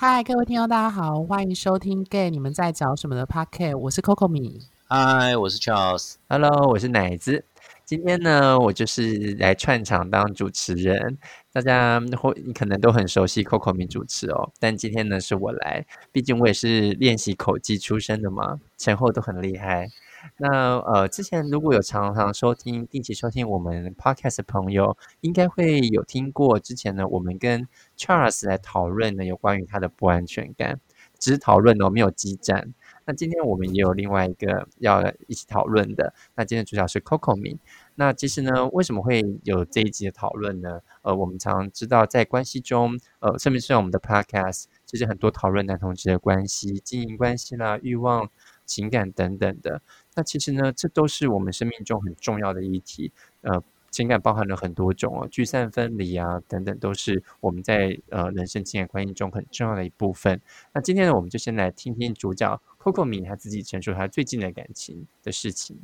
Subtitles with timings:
[0.00, 4.60] 嗨，各位听众，大家好，欢迎收听《Gay 你们在找什么》的 Podcast，我是 Coco 米。
[4.86, 7.44] 嗨，我是 Charles，Hello，我是奶子。
[7.84, 11.18] 今天呢，我就是来串场当主持人。
[11.52, 19.88] 大家或你可能都很熟悉 Coco 米主持哦，但今天呢是我来，毕竟我也是练习口技出身的嘛，前后都很厉害。
[20.36, 26.58] 那呃，之前如果有常常收听、定期收听我们 podcast 的朋友，应该会有听过。
[26.58, 30.80] 之前呢，我们跟 Charles 来讨论呢，有关于他的不安全感，
[31.18, 32.74] 只是讨论哦，没有激战。
[33.04, 36.12] 那今天我们也有另外一个要一起讨论的。
[36.34, 37.58] 那今天主角是 Coco 米。
[37.94, 40.80] 那其实呢，为什么会有这一集的讨论呢？
[41.02, 48.28] 呃，我们常知道在关系中，呃，甚至是我们的 podcast，其实很多讨论男同志的关系、经营关系啦、欲望、
[48.66, 49.80] 情感等等的。
[50.18, 53.12] 那其实呢，这都是我们生命中很重要的议题。
[53.42, 60.40] 呃，情感包含了很多种哦，聚散分离啊，等等，都是我们在呃人生情感关系中很重要的一部分。
[60.72, 65.78] 那今天呢，我们就先来听听主角 Coco 米他自己陈述他最近的感情的事情。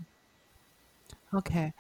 [1.31, 1.73] OK，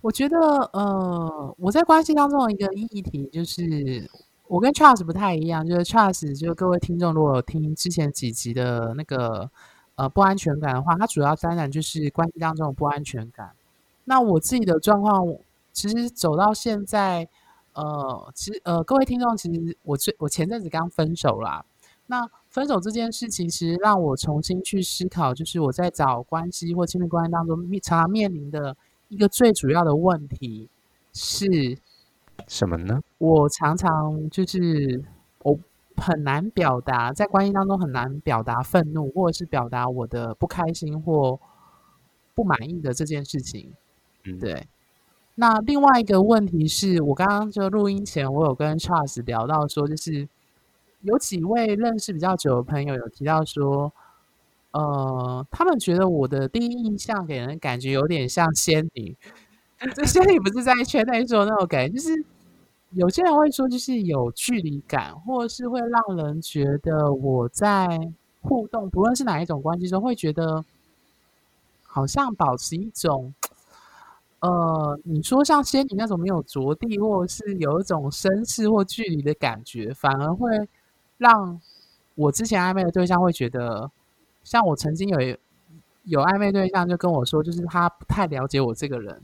[0.00, 0.38] 我觉得
[0.72, 4.08] 呃，我在关系当中的一个议题就是，
[4.46, 9.50] 我跟 Charles 不太一样，就是 Charles，就是各位听众如果有听之前几集的那个。
[9.98, 13.50] 呃，不安全感的话，它主要当然就是关系当中的不安全感。
[14.04, 15.26] 那我自己的状况，
[15.72, 17.28] 其实走到现在，
[17.72, 21.64] 呃，其实呃，各位听众，其实我最我前阵子刚分手啦。
[22.06, 28.76] 那分手这件事情，其实让我重新去思考，就是我在找关系或亲密关系当中面常常面临的
[29.08, 30.68] 一个最主要的问题
[31.12, 31.76] 是
[32.46, 33.02] 什么呢？
[33.18, 35.02] 我常常就是
[35.42, 35.58] 我。
[36.00, 41.38] 很难表达，在关系当中很难表达愤怒，或者是表达我的不开心或
[42.34, 43.72] 不满意的这件事情。
[44.24, 44.66] 嗯，对。
[45.34, 50.28] 那另外一个问题是我刚刚就录音前，我有跟 Charles 聊到说，就是
[51.02, 53.92] 有几位认识比较久的朋友有提到说，
[54.72, 59.16] 呃，他们觉得我的第一印象给人感觉有点像仙女。
[59.94, 62.24] 这仙女不是在圈内说那种感觉，就是。
[62.92, 67.86] 有些人会说，就是有距离感，或者是会让人觉得我在
[68.40, 70.64] 互动，不论是哪一种关系中，会觉得
[71.84, 73.34] 好像保持一种，
[74.40, 80.48] 呃，你说像仙女那种没有着地，或者是有一种绅士或距离的感觉，反而会
[81.18, 81.60] 让
[82.14, 83.90] 我之前暧昧的对象会觉得，
[84.44, 85.36] 像我曾经有
[86.04, 89.20] 有暧昧对象就跟我说，就是他不太了解我这个人，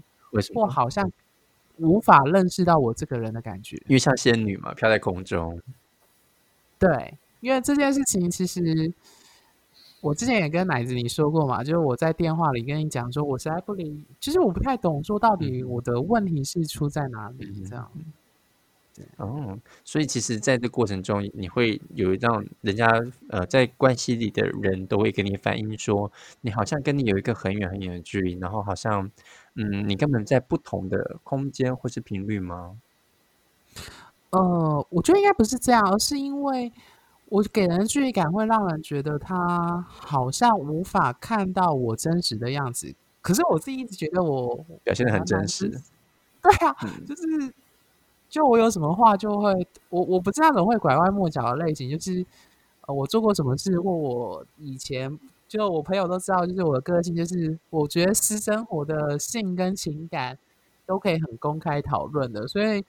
[0.55, 1.11] 或好像。
[1.79, 5.61] 无法认识到我这个人的感觉，因为像仙女嘛，飘在空中。
[6.79, 8.93] 对，因为这件事情其实
[10.01, 17.91] 我之前也跟奶子你说过嘛，就是我在电话里跟你讲说，我实在不理，其实我不太懂说到底我的问题是出在哪里这样。
[19.17, 22.87] 哦，所以其实在这过程中，你会有一让人家
[23.29, 26.13] 呃在关系里的人都会跟你反映说，
[26.43, 29.11] 你好像跟你有一个很远很远的距离，然后好像
[29.55, 32.77] 嗯，你根本在不同的空间或是频率吗？
[34.31, 36.73] 呃，我觉得应该不是这样，而是因为
[37.27, 42.95] 我给人距离感会让人觉得他好像无法看到我真实的样子。
[43.21, 45.69] 可是我自己一直觉得我表现的很真实。
[46.43, 46.75] 对啊，
[47.07, 47.55] 就是。
[48.27, 52.27] 就我有什么话就会，我我不是那种会拐弯抹角的类型，就是
[52.81, 55.17] 呃我做过什么事或我以前
[55.49, 60.39] 就我朋友都知道，就是我的个性，就是我觉得私生活的性跟情感
[60.87, 62.85] 都可以很公开讨论的，所以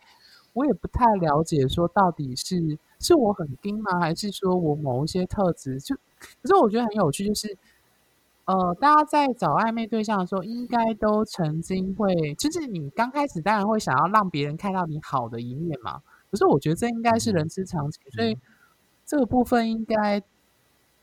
[0.53, 7.57] 我也不太了解说到底是是我很硬吗，还是说我某一些特质就，可是我觉得很有趣，就是。
[8.47, 15.99] 呃，大家在找暧昧对象的时候，应该都曾经会，就是你刚开始当然会想要让别人看到你好的一面嘛。
[16.29, 18.37] 可是我觉得这应该是人之常情，所以
[19.03, 20.21] 这个部分应该，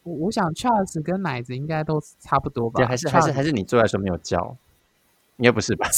[0.02, 2.78] 我我想 Charles 跟奶子应该都差不多吧？
[2.78, 4.56] 对，还是还是还是你坐的时候没有教？
[5.38, 5.88] 应该不是吧？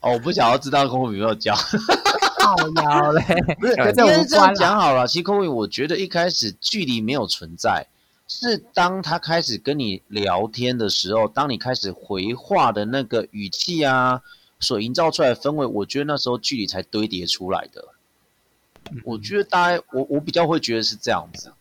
[0.00, 1.54] 哦，我不想要知道空有没有教。
[1.54, 3.22] 好妖嘞，
[3.60, 5.06] 不是，我们这样讲好了。
[5.06, 7.86] 其实空宇，我觉得一开始距离没有存在。
[8.26, 14.22] 是当他开始跟你聊天的时候，当你开始回话的那个语气啊，
[14.60, 17.84] 所营造出来的氛围，我觉得那时候距离才堆叠出来的。
[19.04, 21.52] 我觉得大概我我比较会觉得是这样子，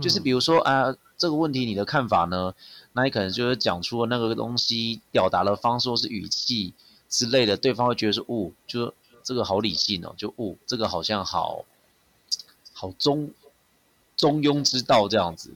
[0.00, 2.54] 就是比如说啊，这个问题你的看法呢？
[2.92, 6.72] 那你可能就是讲出了那个东西表达的方式或是语气
[7.08, 8.92] 之类的，对方会觉得是哦，就
[9.22, 11.64] 这个好理性哦，就哦，这个好像好
[12.72, 13.30] 好中。
[14.14, 15.50] 中庸之道这样子，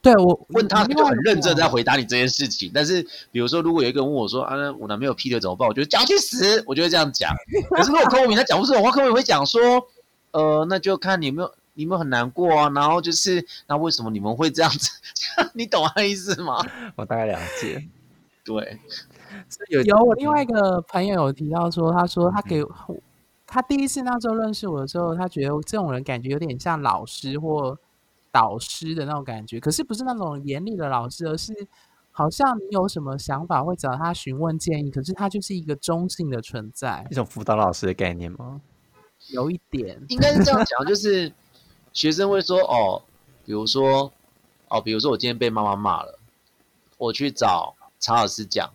[0.00, 2.70] 对我问他他就很认真在回答你这件事情。
[2.72, 7.30] 但是，比如说，如果有一个人问我说：“啊，我男朋友劈腿怎么办？”我觉得叫去死，我就会这样讲。
[7.68, 9.60] 可是如果柯文明他讲不出这种话，柯文明会讲说
[10.32, 14.90] ：“呃，那就看你有没有你们很难过啊，然后就是那为什么你们会这样子？
[15.54, 16.56] 你懂他意思吗？
[16.96, 17.88] 我大概了解。
[18.44, 18.78] 对，
[19.68, 22.62] 有有我另外一个朋友有提到说，他说他给
[23.46, 27.78] 他第一次那时候认识我的时候，他觉得这种人感觉有点像老师或
[28.30, 31.52] 导师的那种感觉，可是不是那种严厉的老师，而是
[32.10, 38.60] 好像你有什么想法会找他询问建议，可是他就是一个中性的存在，一种辅导老师的概念吗？
[39.28, 41.32] 有一点，应该是这样讲，就是
[41.92, 43.02] 学生会说哦，
[43.44, 44.12] 比如说
[44.68, 46.18] 哦，比如说我今天被妈妈骂了，
[46.98, 48.70] 我去找查老师讲，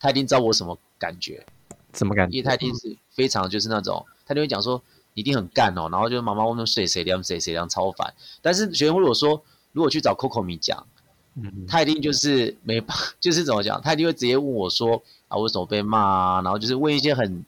[0.00, 1.44] 他一定知道我什么感觉，
[1.92, 2.38] 什么感觉？
[2.38, 4.82] 因为他一定是非常就是那种，他就会讲说
[5.14, 8.14] 一定很干哦，然后就是妈妈问问谁谁凉谁谁凉超烦。
[8.40, 9.42] 但是学生如果说
[9.72, 10.86] 如果去找 Coco 米讲，
[11.34, 16.42] 嗯，他一定就是没办，就是怎么讲，他一定会直接问我说啊，为什么被骂啊？
[16.42, 17.44] 然后就是问一些很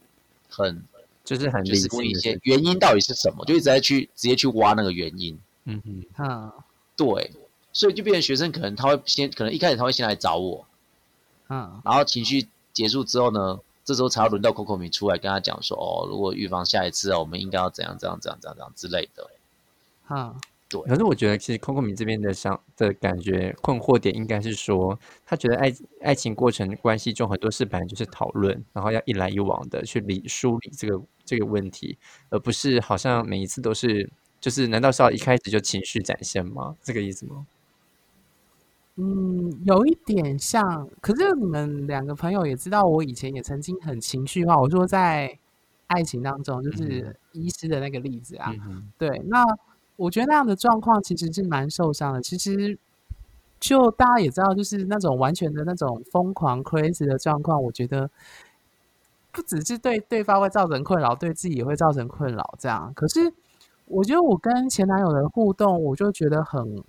[0.49, 0.85] 很。
[1.25, 5.39] 就是很就是问一些原因到底是什么，就一直在去直接去挖那个原因。
[5.65, 6.53] 嗯嗯，啊，
[6.97, 7.33] 对，
[7.73, 10.67] 所以就变成学生可能他会先，可能一开始他会先来找我，
[11.49, 19.31] 嗯，然后情绪结束之后呢，这时候才要轮到 Coco 米出来跟他讲说，哦，如果预防下一次啊，我们应该要怎样怎样怎样怎样之类的，
[20.07, 20.37] 啊。
[20.83, 25.73] 可是我觉得，其实 Coco 米这边的想的感觉困惑点，应该是说，他觉得爱
[26.03, 31.97] 爱情过程关系中很多事本来就是讨论，然后要一来一往的去理梳理这个这个问题，
[32.31, 34.11] 而不是好像每一次都是，
[34.41, 36.75] 就是难道是要一开始就情绪展现吗？
[36.83, 37.47] 这个意思吗？
[38.97, 40.89] 嗯，有一点像。
[41.01, 44.57] 可是你们两个朋友也知道，我以前也曾经很情绪化。
[44.57, 45.39] 我说在
[45.89, 48.55] 爱情当中，就是医师的那个例子啊，
[48.97, 49.45] 对，那。
[49.97, 52.21] 我觉得那样的状况其实是蛮受伤的。
[52.21, 52.79] 其实，
[53.61, 58.11] 就大家也知道，就是那种完全的那种疯狂 crazy 的状况，我觉得
[59.33, 62.55] 不只是对对方会造成困扰，对自己也会造成困扰。
[62.59, 63.33] 这样，可是
[63.87, 66.83] 我觉得我跟前男友的互动，我就觉得很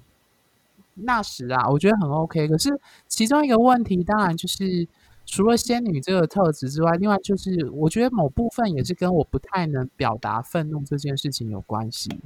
[0.96, 2.48] 那时啊，我觉得很 OK。
[2.48, 4.88] 可是其中一个问题，当然就是
[5.26, 12.20] 除了仙女这个特质之外，另外就是我觉得某部分也是跟我不太能表达愤怒这件事情有关系。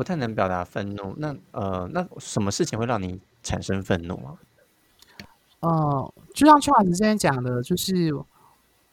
[0.00, 4.32] 不太能表达愤怒，那呃，那什么事情会让你产生愤怒啊？
[5.60, 8.10] 呃，就像邱老师之前讲的，就是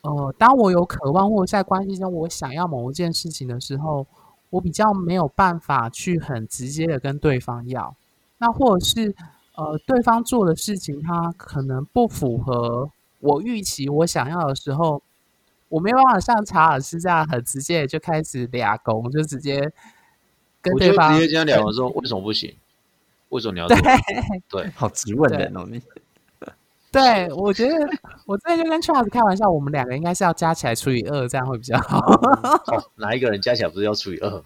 [0.01, 4.06] 呃，当我有渴望或者在关系中我想要某一件事情的时候，
[4.50, 7.95] 我比较没有办法去很直接的跟对方要，
[8.39, 9.15] 那或者是
[9.56, 12.89] 呃，对方做的事情他可能不符合
[13.21, 15.01] 我预期我想要的时候，
[15.69, 19.71] 我没有办法像查尔斯这样很直接的就开始俩攻，就直接。
[20.74, 22.54] 我就直接这样聊的时候，为什么不行？
[23.30, 23.78] 为什么你要 对？
[24.50, 25.81] 对，好直问的哦，你。
[26.90, 27.75] 对，我觉得
[28.25, 32.00] 我之前就跟 Charles 开玩笑，我们两个应该是要加起来除以二，这样会比较好。
[32.96, 34.42] 哪一个人加起来不是要除以二？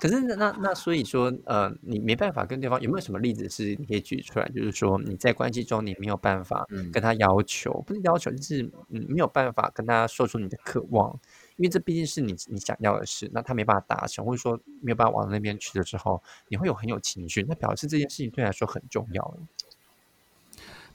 [0.00, 4.48] 可是那那所以说，呃，你没办法跟对方有没有什么例子是你可以举出来？
[4.54, 11.18] 就是说你在关系中你没有办法跟他要求，不是要求，就是嗯没有办法跟他说出你的渴望。
[11.60, 19.34] 因为这毕竟是你你想要的事，那他没办法达成，或者说没有办法往那边去的时候，你会有很有情绪，那表示这件事情对来说很重要。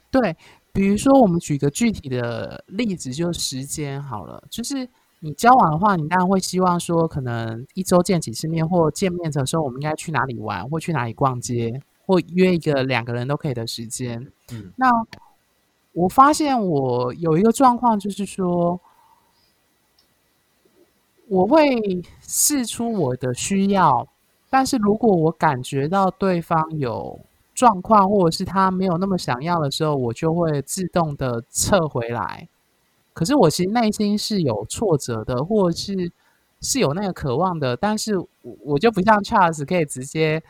[0.10, 0.36] 对，
[0.74, 4.90] 比如说我们举个具体的例子，就时间好了，就是
[5.20, 14.32] 你交往的话，你当然会希望说，可能一周见几次面，或见面的时候，我们应该去哪里玩，或去哪里逛街，或约一个两个人都可以的时间。
[14.52, 14.90] 嗯，那
[15.94, 18.82] 我发现我有一个状况，就是说。
[21.28, 21.80] 我会
[22.22, 24.08] 试出我的需要，
[24.50, 27.20] 但是如果我感觉到对方有
[27.56, 32.48] 状况，或者是他没有那么想要的时候，我就会自动的撤回来。
[33.14, 36.12] 可是我其实内心是有挫折的，或者是
[36.62, 38.14] 是有那个渴望的，但是
[38.62, 40.44] 我就不像 Charles 可以直接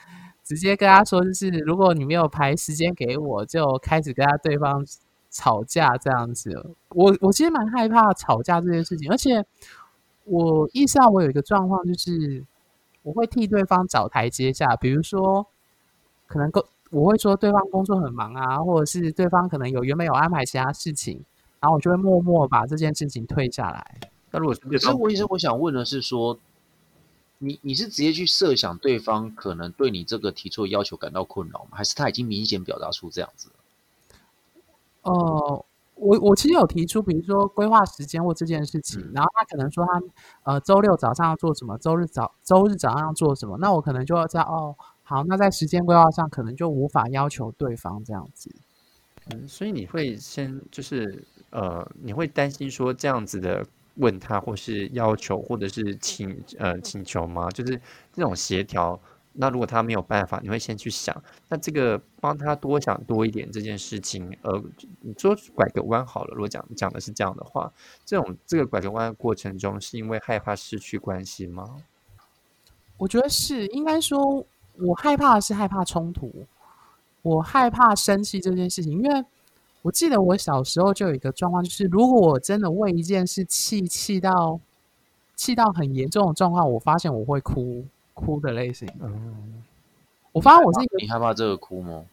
[0.43, 4.85] 直接跟他说，就是如果你没有排时间给我，就开始跟他对方
[5.29, 6.75] 吵架这样子。
[6.89, 9.45] 我我其实蛮害怕吵架这件事情，而且。
[10.25, 12.43] 我意识到我有一个状况，就是
[13.03, 15.45] 我会替对方找台阶下，比如说，
[16.27, 21.23] 可能工我会说对方工作很忙啊，或者是对方可能有原本有安排其他事情，
[21.59, 23.99] 然后我就会默默把这件事情退下来。
[24.31, 26.39] 那如果可是我意思，我想问的是说，
[27.37, 31.77] 你你是直接去设想对方可能对你这个提出的要求感到困扰吗？
[31.77, 33.49] 还是他已经明显表达出这样子？
[35.03, 35.65] 哦。
[35.95, 40.01] 我我其实有提出，比如说规划时间或这件事情，然后他可能说他
[40.51, 48.53] 呃周六早上要做什么，周日早周日早上要做什么，那我可能就要在哦好，那在时间规划上可能就无法要求对方这样子。
[49.31, 57.49] 嗯，所以你会先就是呃，你会担心说这样子的问他，或是要求，或者是请呃请求吗？
[57.49, 58.99] 就是这种协调。
[59.37, 61.15] 那如果他没有办法，你会先去想，
[61.49, 64.63] 那这个帮他多想多一点这件事情，呃，
[65.01, 66.33] 你说拐个弯好了。
[66.33, 67.71] 如果讲讲的是这样的话，
[68.05, 71.75] 这种这个拐个弯的过程中，是因为害怕失去关系吗？
[72.97, 74.45] 我觉得是，应该说，
[74.79, 76.31] 我害怕是害怕冲突，
[77.21, 79.25] 我害怕生气这件事情，因为
[79.81, 84.59] 我记得我小时候就有一个状况，就是如果我真的为一件事气气到
[85.35, 87.85] 气到很严重的状况，我发现我会哭。
[88.15, 89.61] 哭的类型，嗯，
[90.31, 92.03] 我发现我是一个，你害怕这个哭吗？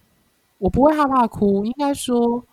[0.58, 2.44] 我不会害怕哭，应该说，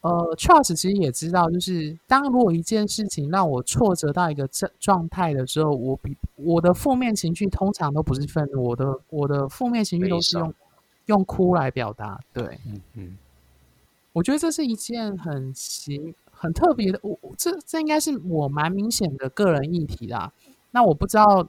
[0.00, 10.54] 呃，Charles 其实也知道，就是当如果一件事情让我挫折到一个状状态的时候，我比我的负面情绪通常都不是愤怒，我的我的负面情绪都是用
[11.06, 12.18] 用哭来表达。
[12.32, 13.18] 对，嗯嗯，
[14.12, 20.32] 我觉得这是一件很奇很特别的，我这这应该是我蛮明显的个人议题啦。
[20.70, 21.46] 那我不知道。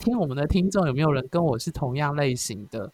[0.00, 2.90] 听我们的听众有没有人跟我是同样类型的？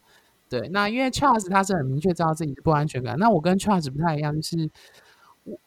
[0.49, 4.71] 对，那因为 Charles 他是很明确知道自己的不安全感，那我跟 Charles 不太一样，就是
[5.45, 5.59] 我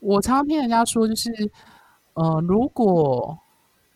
[0.00, 1.30] 我常常听人家说，就是
[2.14, 3.38] 呃，如果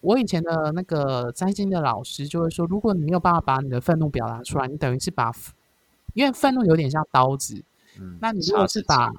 [0.00, 5.32] 我以前的那个占星的老师就会说，如果你没有办法把你的愤怒表达出来，你等于是把，
[6.14, 7.62] 因为愤怒有点像刀子，
[7.98, 9.10] 嗯，那你如果是把，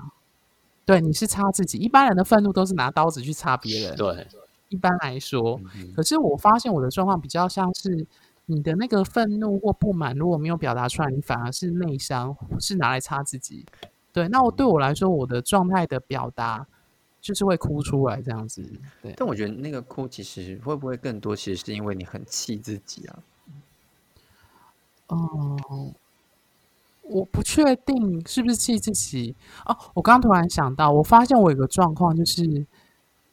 [0.85, 4.27] 对，你是插自己，一般人的愤怒都是拿刀子去插别人，对。
[4.69, 5.59] 一般来说，
[5.95, 8.05] 可是我发现我的状况比较像是
[8.45, 13.65] 你的那个愤怒或不满，如果没有表达出来，你反而是内伤，是拿来擦自己。
[14.13, 16.67] 对，那我对我来说，我的状态的表达
[17.19, 18.63] 就是会哭出来这样子。
[19.01, 23.19] 对，但我觉得那个哭其实会不会更多，其实是因为你很气自己啊？
[25.07, 25.93] 哦，
[27.01, 29.35] 我不确定是不是气自己。
[29.65, 32.67] 哦，我刚突然想到，我发现我有个状况就是。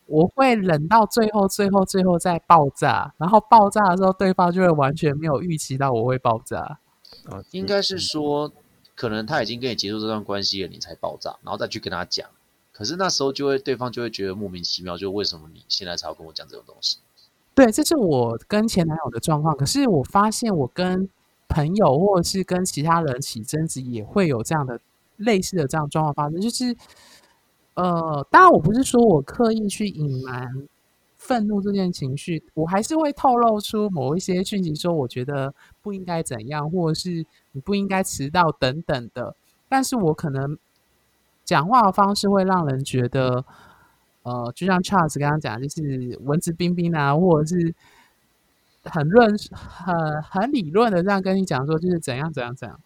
[0.06, 6.78] 我会忍到最后，最后，最后再爆炸，然后爆炸的时候，对方就会完全没有预期到我会爆炸。
[7.28, 8.52] 啊，应该是说，
[8.94, 12.28] 可能他已经跟你结束这段关系了，你才爆炸，然后再去跟他讲。
[12.72, 16.98] 可是那时候就会，对方就会觉得莫名其妙，就为什么你现在才要跟我讲这种东西？
[17.54, 19.56] 对，这是我跟前男友的状况。
[19.56, 21.08] 可是我发现，我跟
[21.48, 24.78] 朋友或者是跟其他人起争执，也会有这样的
[25.16, 26.76] 类似的这样状况发生，就是。
[27.76, 30.66] 呃，当然，我不是说我刻意去隐瞒
[31.18, 35.52] 愤怒这件情绪，我还是会透露出某一些讯息，说我觉得
[35.82, 39.36] 不应该怎样，或者是你不应该迟到等等的。
[39.68, 40.56] 但是我可能
[41.44, 43.44] 讲话的方式会让人觉得，
[44.22, 47.74] 呃，就像 Charles 刚刚讲，就是文质彬彬啊，或者是
[48.84, 52.80] 很论、很很理论的这样跟你讲说，就是怎样怎样怎样。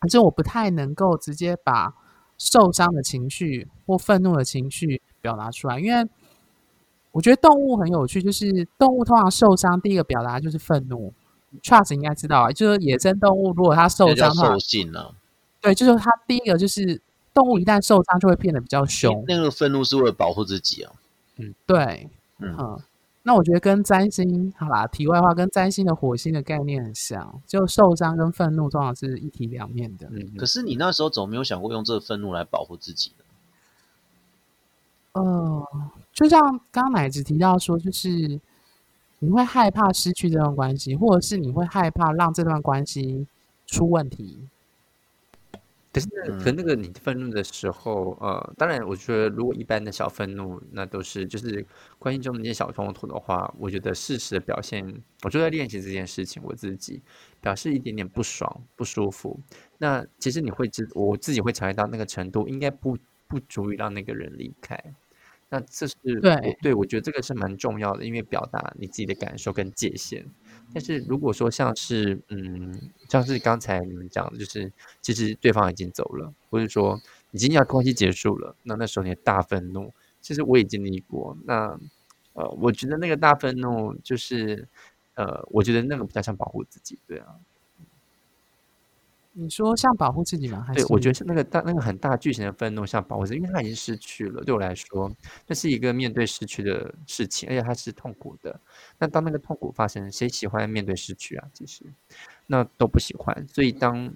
[0.00, 1.94] 反正我不太能够直接把。
[2.40, 6.08] 受伤的情绪或愤怒的情绪表达出来，因为
[7.12, 11.12] 我觉得动物很有趣，就是动物通常受伤，第一个表达就是愤怒。
[11.62, 14.56] Trust 应该知道啊，就是野生动物如果它受伤的话，
[15.60, 16.98] 对，就是它第一个就是
[17.34, 19.22] 动物一旦受伤就会变得比较凶。
[19.28, 20.92] 那个愤怒是为了保护自己啊。
[21.36, 22.80] 嗯，对，嗯。
[23.22, 30.08] 那我觉得跟占星，好啦，题外话，跟占星的火星的概念很像，就受伤跟愤怒通常是一体两面的。
[30.10, 33.24] 嗯，可是你那时候怎么没有想过用这个愤怒来保护自己呢？
[35.12, 35.66] 呃，
[36.14, 38.40] 就像刚刚奶子提到说，就是
[39.18, 43.26] 你会害怕失去这段关系，或者是你会害怕让这段关系
[43.66, 44.48] 出问题。
[45.92, 46.08] 可是，
[46.44, 51.66] 可那个你愤怒的时候，呃，当然，我觉得如果一般的小愤怒，那都是就是
[51.98, 57.02] 关系中的一些小冲突的话，我觉得适时的表现，我就在练习这件事情，我自己
[57.40, 59.40] 表示一点点不爽、不舒服。
[59.78, 64.78] 那其实你会知，我自己会察觉到那个程度，应该不不足以让那个人离开。
[65.48, 70.24] 那这是对，对我觉得这个是蛮重要的，因为表达你自己的感受跟界限。
[70.72, 77.00] 但是如果说像是嗯，像是刚才你们讲的，就是其实对方已经走了，或者说
[77.32, 81.36] 已经要关系结束了，那那时候你的大愤怒，其实我也经历过。
[81.44, 81.78] 那
[82.34, 84.68] 呃，我觉得那个大愤怒就是
[85.14, 87.34] 呃，我觉得那个比较像保护自己，对啊。
[89.42, 90.66] 你说像保护自己吗？
[90.74, 94.44] 对，我觉得是那个大那个很大剧情的愤怒，像保护自己，因为他已经失去了。
[94.44, 95.10] 对我来说，
[95.46, 98.60] 那是一个面对失去的事情，而且它是痛苦的。
[98.98, 101.48] 那当那个痛苦发生，谁喜欢面对失去啊？
[101.54, 101.84] 其实，
[102.46, 103.46] 那都不喜欢。
[103.48, 104.12] 所以当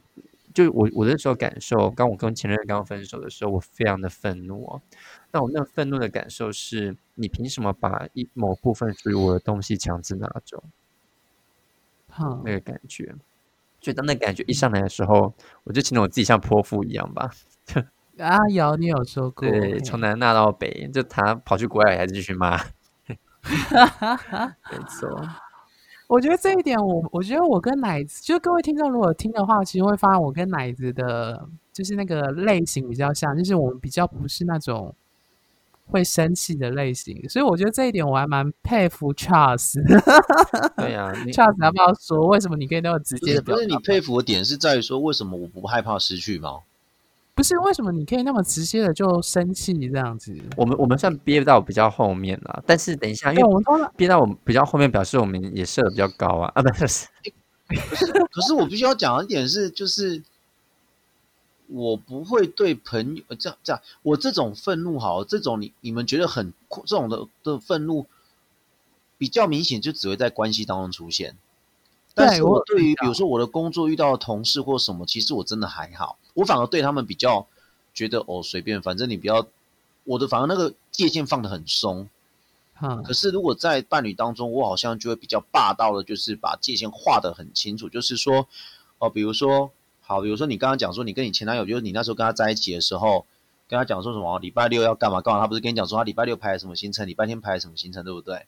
[0.52, 4.82] 就我我那时候感受，刚我跟前任刚分手的时候，我非常的愤怒哦。
[5.32, 10.62] 那我那愤怒的感受是，你凭什么把一某部分属于我的东西强制拿走？
[12.08, 13.14] 好，那个感觉。
[13.84, 15.30] 就当那感觉一上来的时候，
[15.64, 17.30] 我就形容我自己像泼妇一样吧。
[18.18, 22.56] 阿瑶你有说过，对，从南骂到北，就他跑去国外还是继续骂，
[23.06, 25.20] 没错。
[26.06, 34.94] 我觉得这一点，我我觉得我跟奶子，就各位听众如果听的话，其实会发现我跟奶子的，就是那个类型比较像，就是我们比较不是那种
[35.86, 39.74] 会生气的类型，所以我觉得这一点我还蛮佩服 Charles。
[40.76, 46.60] 对呀，Charles 要不要说为什么你可以那么直接的表不是你佩服的点是在于说，为什么我不害怕失去吗？
[47.36, 50.32] 不是为什么你可以那么直接的就生气这样子？
[50.56, 56.62] 我们我们算憋到比较后面了，但是等一下，因为我们憋到我们比较后面，表示我们也设的比较高啊啊！
[56.62, 57.08] 不是，
[57.68, 60.22] 可是可是我必须要讲一点是，就是
[61.68, 66.52] 我不会对朋友这样这样，我这种愤怒好，这种你你们觉得很
[66.86, 68.06] 这种的的愤怒
[69.18, 71.36] 比较明显，就只会在关系当中出现。
[72.14, 76.16] 但是我对于比如说我的工作遇到的同事或什么，其实我真的还好。
[76.34, 77.46] 我反而对他们比较
[77.92, 79.46] 觉得哦随便，反正你不要
[80.04, 82.08] 我的，反而那个界限放的很松。
[83.04, 87.88] 可是如果在伴侣当中，我好像就会比较霸道的，就是把界限画的很清楚。
[87.88, 88.46] 就是说
[88.98, 89.70] 哦，比如说
[90.06, 93.24] 好，比如说你刚刚讲说你跟你前男友，就是你那时候跟他在一起的时候，
[93.66, 98.44] 跟他讲说什么礼拜六要干嘛干嘛，他不是跟你讲说他礼拜六排什么行程，礼拜天排什么行程，对不对？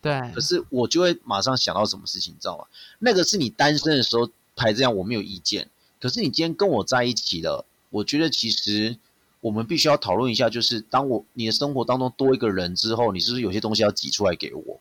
[0.00, 0.20] 对。
[0.32, 2.64] 可是我就会马上想到什么事情，你知道吗？
[3.00, 5.68] 那个是你单身的时候排这样，我没有意见。
[6.00, 8.96] 可是你今天跟我在一起了，我觉得其实
[9.40, 14.78] 我们必须要讨论一下，就是当我你的生活当中多一个人之后，你是不是有些东西要挤出来给我，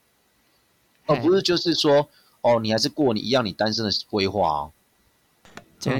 [1.07, 2.07] 而不是就是说
[2.41, 4.71] 哦，你还是过你一样你单身的规划啊。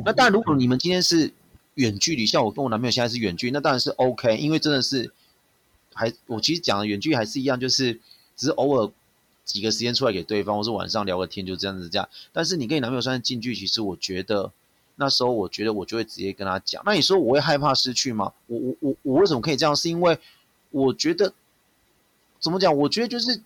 [0.05, 1.33] 那当然，如果你们今天是
[1.75, 5.11] 远距离，像我跟我男朋友现在是远距，那当然是 OK，因为真的是
[5.93, 7.93] 还我其实讲的远距还是一样，就是
[8.35, 8.91] 只是偶尔
[9.43, 12.07] 几个时间出来给对方，或是晚上聊个天就这样子这样。
[12.31, 14.51] 但是你跟你男朋友算是近距，其实我觉得。
[14.97, 16.83] 那时候我觉得我就会直接跟他讲。
[16.85, 18.31] 那你说我会害怕失去吗？
[18.45, 19.75] 我我我我为什么可以这样？
[19.75, 20.19] 是因为
[20.69, 21.33] 我觉得
[22.39, 22.75] 怎么讲？
[22.77, 23.41] 我觉得就是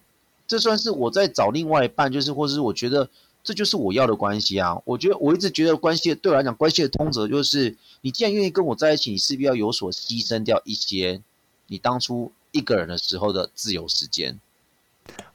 [0.47, 3.07] 这算是我在找另外一半，就是或者是我觉得
[3.45, 4.75] 这就是我要的关系啊。
[4.83, 11.21] 我觉得我一直觉得关系对我来讲，关系的通则就是你既然愿意跟我在一起，你势必要有所牺牲掉一些
[11.67, 14.39] 你当初一个人的时候的自由时间。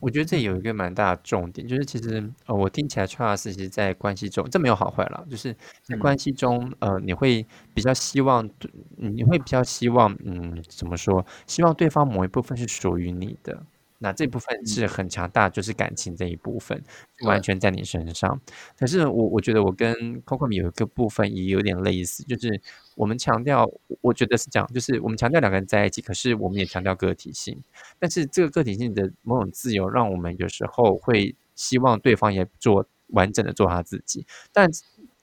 [0.00, 5.54] 我觉得这有一个蛮大的重点，就是其实呃，我听起来 Charles 其实，在关系中，这没有好坏了，就是
[5.84, 8.50] 在关系中，呃，你会比较希望，
[8.96, 11.24] 你会比较希望，嗯，怎么说？
[11.46, 13.62] 希望对方某一部分是属于你的。
[14.02, 16.82] 那这部分是很强大，就是感情这一部分
[17.26, 18.40] 完全在你身上。
[18.78, 22.60] 可是我我觉得我跟 Coco 米有一个部分也有点类似，就是
[22.96, 27.62] 我们强调，我觉得是这样，就是我们强调两个人在一起，可是我们也强调个体性。
[27.98, 34.26] 但是这个个体性的某种自由，让我们有时候会希望对方也做完整的做他自己。
[34.50, 34.66] 但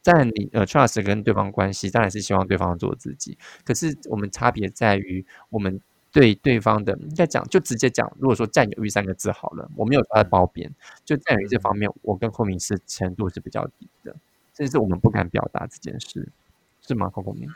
[0.04, 3.36] 在你呃 trust 跟对方关系，当然是希望对方做自己。
[3.66, 5.82] 可是我们差别在于我们。
[6.12, 8.12] 对对方的应该讲，就直接讲。
[8.18, 10.74] 如果说占有欲三个字好了，我没有他的褒贬，
[11.06, 14.16] 就占有欲这方面，我跟孔明是程度是比较低的，
[14.54, 16.28] 这是我们不敢表达这件事，
[16.82, 17.10] 是吗？
[17.10, 17.50] 孔明？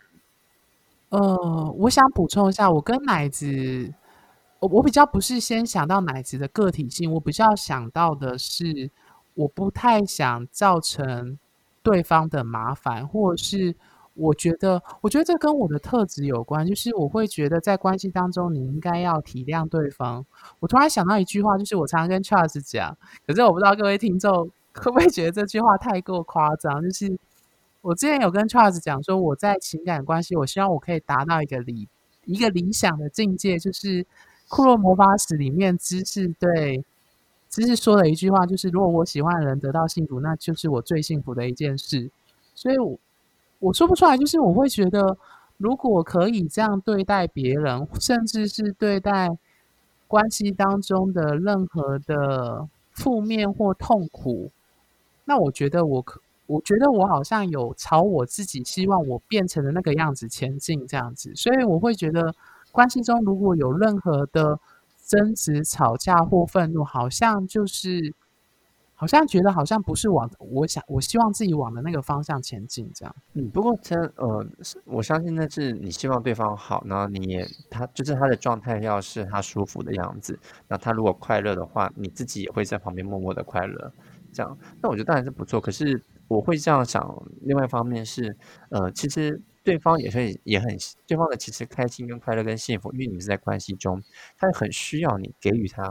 [1.09, 3.93] 呃，我想补充一下，我跟奶子，
[4.59, 8.91] 我我比较不是先想到奶子的个体性，我比较想到的是，
[9.33, 11.39] 我不太想造成
[11.81, 13.75] 对方的麻烦，或者是。
[14.13, 20.26] 我觉得，我觉得这跟我的特质有关，就是我会觉得在关系当中，你应该要体谅对方。
[20.60, 22.95] 我突然想到一句话，就是我常常跟 Charles 讲，
[23.26, 26.82] 可是我不知道各位听众会不会觉得这句话太过夸张。
[26.84, 27.17] 就是
[27.82, 31.88] 我之前有跟 Charles 讲说，我在情感关系，我希望我可以达到一个理
[32.26, 34.04] 一个理想的境界，就是
[34.50, 36.84] 《库洛魔法使》里面知识对
[37.50, 42.12] 知识说的一句话，就是如果我喜欢的人得到幸福，那就是我最幸福的一件事。
[42.54, 43.00] 所以，我。
[43.62, 45.15] 我说不出来，就是我会觉得，
[45.58, 49.38] 如果可以这样对待别人，甚至是对待
[50.08, 54.50] 关系当中的任何的负面或痛苦，
[55.26, 62.34] 那我觉得我可，我觉得我好像有朝我自己希望我变成的那个样子前进，这样子，所以我会觉得
[62.71, 64.60] 关系中如果有任何的
[65.06, 68.13] 争执、吵架或愤怒，好像就是。
[69.01, 73.15] 好像觉得好像不是往我想我希望自己往的那个方向前进这样。
[73.33, 74.45] 嗯，不过这呃，
[74.85, 80.37] 我相信那是你希望对方好，然后你也他就是他的状态要是他舒服的样子，
[80.67, 83.91] 那他如果快乐的话，你自己也会在旁边默默的快乐。
[84.31, 85.59] 这样，那我觉得当然是不错。
[85.59, 88.37] 可是我会这样想，另外一方面是
[88.69, 93.99] 呃，其实对方也会也很对方的其实开心跟快乐跟幸福，因为你们是在关系中，
[94.37, 95.81] 他很需要你给予他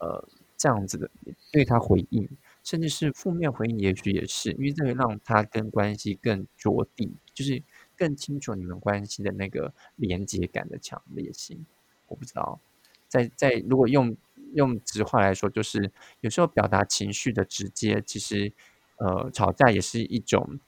[0.00, 1.10] 呃这样子的
[1.50, 2.28] 对他回应。
[2.62, 7.62] 甚至是负面回应，也许也是，因为这会让他跟关系更着地，就是
[7.96, 11.64] 更清楚你们关系的那个连接感的强烈性。
[12.08, 12.60] 我不知道，
[13.08, 14.16] 在在如果用
[14.54, 18.52] 用直话来说，就是有时候表达情绪的直接，其实
[18.96, 20.60] 呃吵架也是一种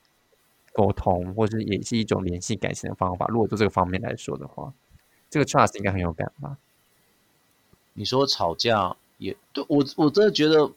[0.72, 3.26] 沟通，或者也是一种联系感情的方法。
[3.28, 4.72] 如果做这个方面来说的话，
[5.30, 6.59] 这个 trust 应该很有感吧？
[7.92, 10.72] 你说吵架也对我，我真的觉得，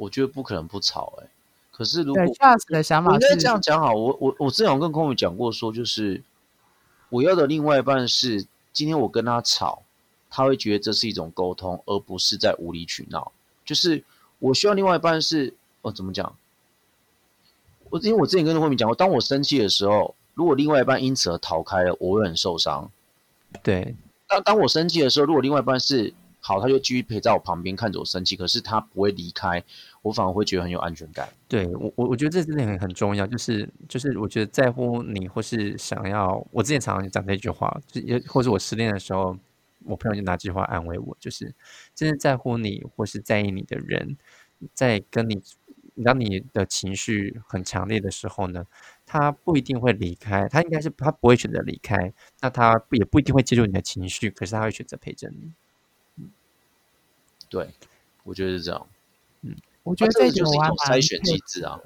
[0.00, 1.26] 我觉得不可能不吵哎。
[1.70, 2.22] 可是如果
[2.68, 3.92] 的想法，应该这样讲好。
[3.92, 6.22] 我我我之前跟空宇讲过，说就是
[7.10, 9.82] 我要的另外一半是，今天我跟他吵，
[10.30, 13.32] 他会觉得这是一种沟通，而不是在无理取闹。
[13.64, 14.02] 就是
[14.38, 16.34] 我需要另外一半是，哦，怎么讲？
[17.90, 22.90] 我因为我之前跟空宇讲过，当我生气的时候，如果另外一半因此而逃开了，我会很受伤。
[23.62, 23.94] 对。
[24.28, 29.62] 当当我生气的时候，如果另外一半是好，他就继续陪在我旁边看着我生气，可是他不会离开，
[30.02, 31.28] 我反而会觉得很有安全感。
[31.48, 39.36] 对我，我我觉得这真的很很重要，就是就是我觉得在乎你，或是想要，我之前常常讲这句话，就也或者我失恋的时候，
[39.84, 41.54] 我朋友就拿这句话安慰我，就是
[41.94, 44.16] 真的在乎你或是在意你的人，
[44.74, 45.42] 在跟你。
[46.02, 48.64] 当你的情绪很强烈的时候呢，
[49.04, 55.52] 他不一定会离开，他应该是他不会选择离开，那他也不一定会接受你的情绪，可是他会选择陪着你。
[56.16, 56.30] 嗯，
[57.50, 57.68] 对，
[58.24, 58.86] 我觉得是这样。
[59.42, 59.54] 嗯，
[59.90, 61.78] 我觉得这就是一种筛选机制啊。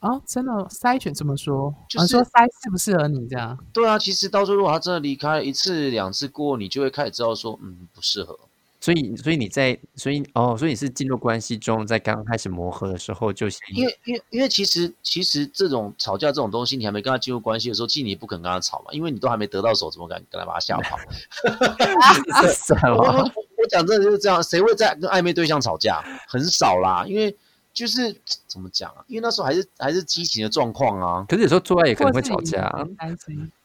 [0.00, 1.74] 啊，真的筛选怎么说？
[1.88, 3.58] 就是说筛适不适合你这样？
[3.72, 8.38] 对啊，其实到时候如果他真的离开一次两次过，你就会开始知道说，嗯，不适合。
[8.80, 20.98] 所以，所以你在，所以哦，所以你是进入关系中，在刚刚开始磨合的时候就先，因为，因为，因为其实，其实这种吵架这种东西，你还没跟他进入关系的时候，其实你不肯跟他吵嘛，因为你都还没得到手，怎么敢跟他把他吓跑？
[22.94, 23.30] 我
[23.64, 26.04] 我讲真的就是这样，谁会在跟暧昧对象吵架？
[26.28, 27.34] 很少啦，因为
[27.72, 28.14] 就是
[28.46, 29.02] 怎么讲啊？
[29.08, 31.24] 因为那时候还是还是激情的状况啊。
[31.28, 32.70] 可是有时候做爱也可能会吵架。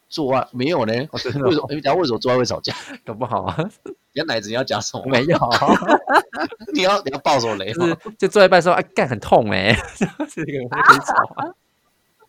[0.08, 0.92] 做爱没有呢？
[1.12, 1.66] 为什么？
[1.70, 2.74] 你讲为什么做爱会吵架？
[3.06, 3.56] 搞不好啊！
[3.84, 5.04] 你要奶子你要夹什么？
[5.06, 5.38] 没有。
[6.74, 7.72] 你要你要爆手雷？
[7.74, 9.72] 是就做一半说啊，干很痛哎，
[10.34, 11.46] 这个会可以吵啊。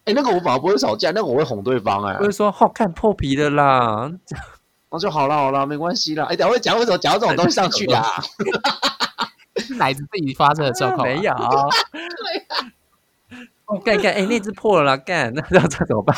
[0.06, 2.16] 哎，那个我反而不会吵架，那个我会哄对方哎。
[2.20, 4.12] 不是说好看破皮的啦，
[4.92, 6.26] 那就好了好了，没关系啦。
[6.26, 8.04] 哎，等会讲为什么讲到这种东西上去啊？
[9.78, 11.34] 奶子自己发生的状况没有。
[13.86, 16.14] 干干哎，那只破了啦，干那这样怎么办？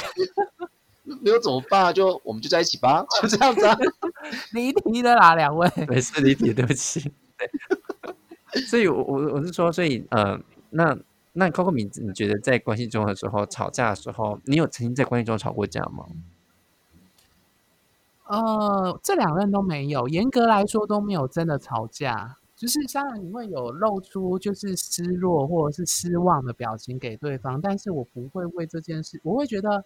[1.21, 1.93] 没有怎么办？
[1.93, 3.77] 就我们就在一起吧，就这样子啊。
[4.53, 5.69] 离题的啦，两位。
[5.88, 6.99] 没事，离题，对不起。
[7.38, 7.47] 对。
[8.67, 10.39] 所以，我我我是说，所以呃，
[10.71, 10.97] 那
[11.33, 16.05] 那 Coco 米，你觉得在关系中的时候吵架的时候，你有曾经在关系中吵过架吗？
[18.36, 22.38] 呃，这两任都没有，严格来说都没有真的吵架。
[22.56, 29.84] 就是当然你会有露出就是失落或者是失望的表情给对方，但是我不会为这件事，我会觉得。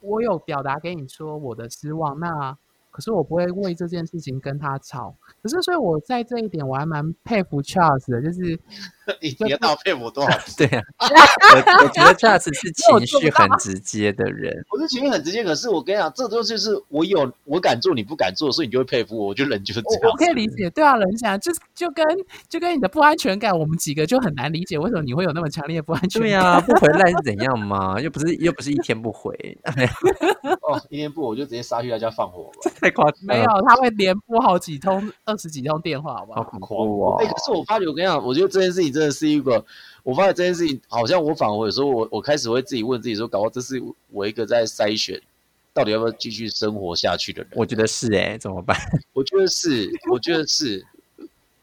[0.00, 2.56] 我有表达给你说我的失望，那
[2.92, 5.12] 可是我不会为这件事情跟他吵。
[5.42, 8.60] 可是，所以我在这一点我还蛮佩服 Charles 的，就是
[9.20, 10.38] 你你要佩服多少？
[10.56, 14.54] 对啊， 我我觉得 Charles 是情绪很直接的人。
[14.70, 19.28] 我是情绪很直接，可是我跟你讲，这东西是我有我敢做，你不敢做，所以你就会佩服我。
[19.28, 20.10] 我觉得人就是这样。
[20.10, 22.04] 我可以理解，对啊，人想就就跟
[22.48, 26.30] 就跟你的不安全感，我们几个就很难理解为什么你会有那么强烈的不安全感。
[26.30, 28.00] 对啊，不回来是怎样嘛？
[28.00, 29.34] 又不是又不是一天不回。
[30.68, 32.70] 哦，一天不我就直接杀去他家放火吧。
[32.80, 34.98] 太夸张，没有他会连拨好几通。
[35.24, 36.42] 二十几通电话，好不好？
[36.42, 37.22] 好恐怖啊！
[37.22, 39.64] 哎，可是我发觉，我跟你讲，我觉得这件事情真的是一个，
[40.02, 43.80] 我发现这件事情好像我反而有时候我我开始会自己问自己说，搞这是
[44.10, 45.20] 我一个在筛选，
[45.72, 47.52] 到底要不要继续生活下去的人？
[47.54, 48.76] 我觉得是哎，怎么办？
[49.12, 50.84] 我觉得是，我觉得是，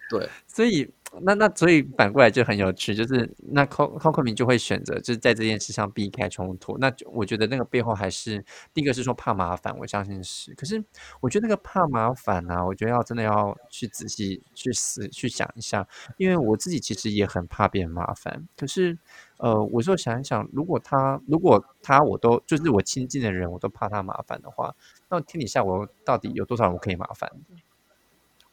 [0.09, 0.89] 对，所以。
[1.21, 6.77] 那那所以反过来就很有趣，就是那 Co Coco 明就会选择就是在这件事上避开冲突。
[6.77, 10.53] 那我觉得那个背后还是第一个是说怕麻烦，我相信是。
[10.55, 10.83] 可是
[11.19, 18.47] 我觉得那个怕麻烦啊，我觉得要真的要去仔细去思去想一下，因为我自己其实也很怕变麻烦。
[18.57, 18.97] 可是
[19.37, 24.75] 呃，我就想一想，如果他如果他我都就是我亲近的人，我都怕他麻烦的话，
[25.09, 27.31] 那天底下我到底有多少人我可以麻烦？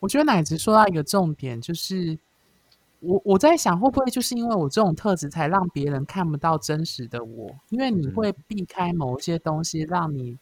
[0.00, 2.18] 我觉得奶子说到一个重点就是。
[3.02, 7.50] 我我在想，会不会就是因为我这种特质，才让别人看不到真实的我？
[7.70, 10.38] 因为你会避开某一些东西，让你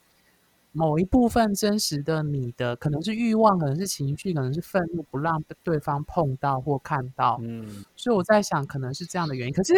[0.73, 7.39] 某一部分真实的你的，可能是欲望，可能是情绪，可能是愤怒，不让对方碰到或看到。
[7.41, 9.55] 嗯，所以我在想，可能是这样的原因。
[9.55, 9.75] 可是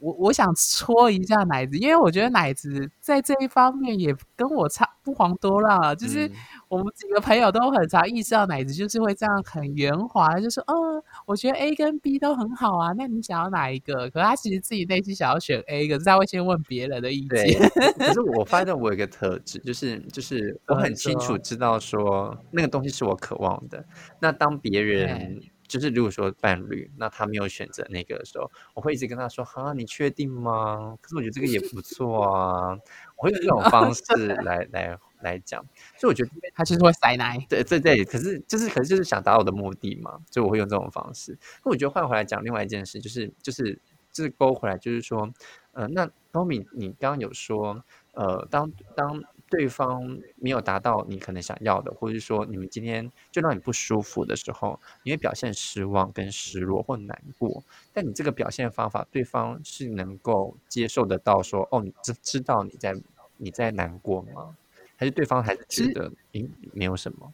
[0.00, 5.94] 我我想戳一下奶子，因为我觉得奶子在这一方面也跟我差不遑多让啊。
[5.94, 6.30] 就是
[6.68, 14.08] 我们几个朋友都很常意识到奶子就是会这样很圆滑，就说嗯，我觉得 A 跟 B 都很好啊，那你想要哪一个？
[14.10, 17.58] 可他其实自己内心想要选 A，可是他会先问别人的意见。
[17.98, 23.84] 可是我发现我有一个特质，就是就是我很清楚知道说那个东西是我渴望的。
[24.20, 25.40] 那当别人。
[25.68, 32.76] 就是如果说伴侣，那他没有选择那个的时候，我会一直跟他说：“哈，你确定吗？”可是我觉得这个也不错啊，
[33.16, 34.02] 我会用这种方式
[34.44, 35.64] 来来来讲。
[35.98, 38.04] 所以我觉得他就是会塞奶，对对对。
[38.04, 41.38] 可是就是可是就是想达到我的目的嘛，所以我会用这种方式。
[41.64, 43.78] 那我觉得换回来讲另外一件事，就是就是
[44.10, 45.30] 就是勾回来，就是说，
[45.72, 49.22] 呃，那高敏，你刚刚有说，呃，当当。
[49.50, 50.02] 对方
[50.36, 57.62] 没有达到你可能想要的，或者是说你们今天就让你不舒服的时候，你会表现失望、跟失落或难过。
[57.92, 62.94] 但你这个表现方法，对方是能够接受得到，说哦，你知知道你在
[63.36, 64.56] 你在难过吗？
[64.96, 67.32] 还是对方还是觉得诶没有什么？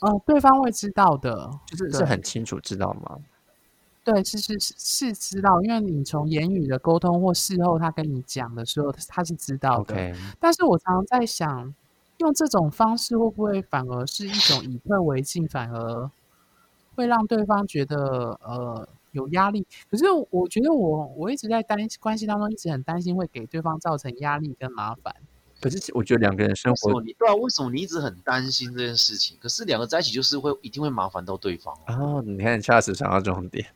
[0.00, 3.18] 哦，对方会知道的，就是是很清楚知道吗？
[4.02, 10.14] 对，是是是是知道，因为你从言语的沟通或事后他跟你讲的时候，他是知道的。
[10.38, 11.74] 但是我常常在想，
[12.18, 16.10] 用这种方式会不会反而是一种以退为进，反而
[16.94, 19.66] 会让对方觉得呃有压力？
[19.90, 25.14] 可是我觉得我我一直在担关系当中一直很担心会给对方造成压力跟麻烦。
[25.60, 29.36] 可是我觉得两个人生活，你对啊，为什么你一直很担心这件事情？
[29.38, 32.22] 可是两个在一起就是会一定会麻烦到对方哦。
[32.24, 33.66] 你看，恰实想到重点。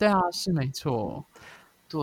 [0.00, 1.22] 对啊，是没错。
[1.86, 2.00] 对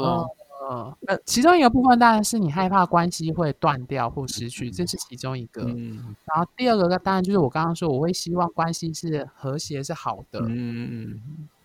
[0.70, 5.64] 啊，那其中一个部分当然是你害怕关系会断掉或失去，这是其中一个。
[5.64, 10.42] 嗯，然后第二个当然就是我刚刚说，我会希望关系是和谐是好的。
[10.44, 11.20] 嗯，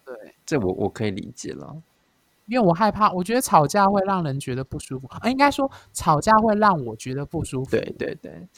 [0.06, 0.14] 对，
[0.46, 1.82] 这我我可以理解了，
[2.46, 7.70] 因为我害怕，我觉得吵架会让人觉得不舒服啊，应该说吵架会让我觉得不舒服。
[7.72, 8.48] 对对对，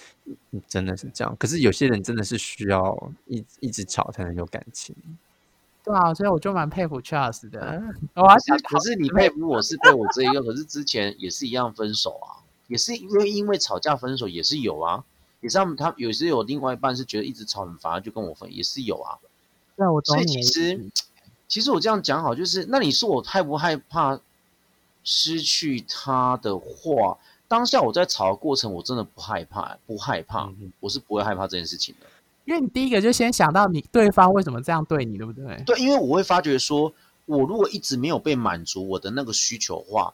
[0.69, 1.35] 真的是这样。
[1.39, 4.95] 可是有些人真的是需要一一直吵才能有感情。
[5.85, 7.83] 对啊，所以我就蛮佩服 Charles 的。
[8.15, 15.05] 我想，可是你佩服我是对我这一个，可是之前也是一样分手啊，也是因为因为吵架分手也是有啊，
[15.43, 19.19] 也是他们他有时有另外一半是觉得一直吵很烦，就跟我分也是有啊。
[19.77, 20.91] 对，我所以其实
[21.47, 24.19] 其实我这样讲好，就是那你说我害不害怕
[25.03, 32.07] 失去他的话，当下我在吵的过程，我真的不害怕，不害怕，我是不会害怕这件事情的。
[32.45, 35.63] 因为你第一个就先想到你对方为什么这样对你，对不对？
[35.65, 36.93] 对，因为我会发觉说，
[37.27, 40.13] 我如果一直没有被满足我的那个需求话，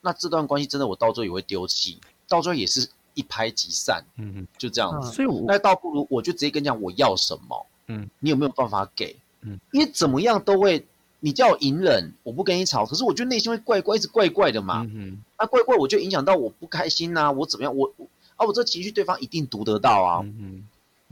[0.00, 4.04] 那这段关系真的我到最后也会丢弃，到最后也是一拍即散。
[4.16, 5.10] 嗯嗯，就这样子。
[5.10, 7.66] 所以，那倒不如我就直接跟你讲我要什么。
[7.88, 9.16] 嗯，你有没有办法给？
[9.40, 10.86] 嗯，因为怎么样都会，
[11.18, 14.86] 你叫我隐忍，我不跟你吵，可是我觉得内心会怪怪，一直怪怪的嘛。
[14.94, 17.76] 嗯那怪怪我就影响到我不开心呐，我怎么样？
[17.76, 17.92] 我
[18.36, 20.20] 啊，我这情绪对方一定读得到啊。
[20.22, 20.64] 嗯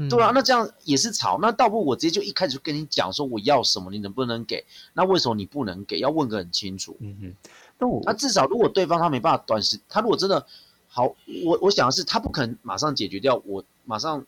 [0.09, 1.39] 对啊，那这样也是吵。
[1.43, 4.65] 那倒不如我直接就一开始就跟你讲说我要什么，你能不能给？
[4.95, 5.99] 那为什么你不能给？
[5.99, 6.97] 要问个很清楚。
[7.01, 7.51] 嗯哼。
[7.79, 10.47] 那我那至少如果对方他没办法短时，他如果真的
[10.89, 11.05] 好，
[11.45, 14.25] 我我想的是他不可能马上解决掉我，马上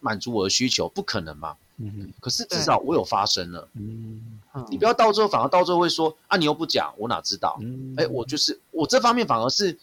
[0.00, 1.56] 满足我的需求，不可能嘛。
[1.78, 2.12] 嗯哼。
[2.20, 3.68] 可是至少我有发生了。
[3.74, 4.20] 嗯。
[4.68, 7.58] 你不要到最后反而到最后会说啊，你又不讲，我哪知道？
[7.60, 7.94] 嗯。
[7.96, 9.76] 哎，我就是我这方面反而是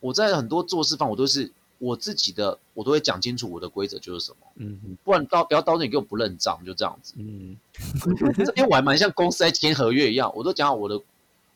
[0.00, 1.50] 我在很多做事方我都是。
[1.78, 7.56] 我自己的我都会讲清楚我的规则就是什么，嗯，不然到不要到时候你给我不认账就这样子，嗯，
[8.56, 11.00] 因为我还蛮像公司在签合约一样，我都讲好我的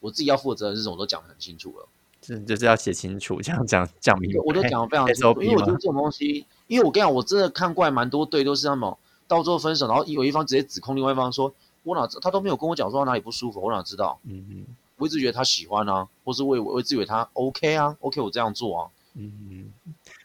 [0.00, 1.88] 我自己要负责的是什么，我都讲得很清楚了，
[2.20, 11.52] 这就是要写清楚，这样讲讲明白，我都讲得非常清楚，因为我觉得这种东西，因为我跟你讲，我真的看过来蛮多对都是那么到最后分手，然后有一方直接指控另外一方说，
[11.82, 14.66] 我哪他都没有跟我讲说哪里不舒服，我哪知道，嗯嗯，
[14.98, 19.72] 我一直觉得他喜欢啊，或是我我一直以为他 OK 啊，OK 我这样做啊，嗯嗯。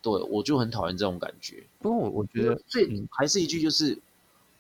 [0.06, 1.64] 对，我就很讨厌这种感觉。
[1.80, 3.98] 不过我我觉得，最还是一句，就是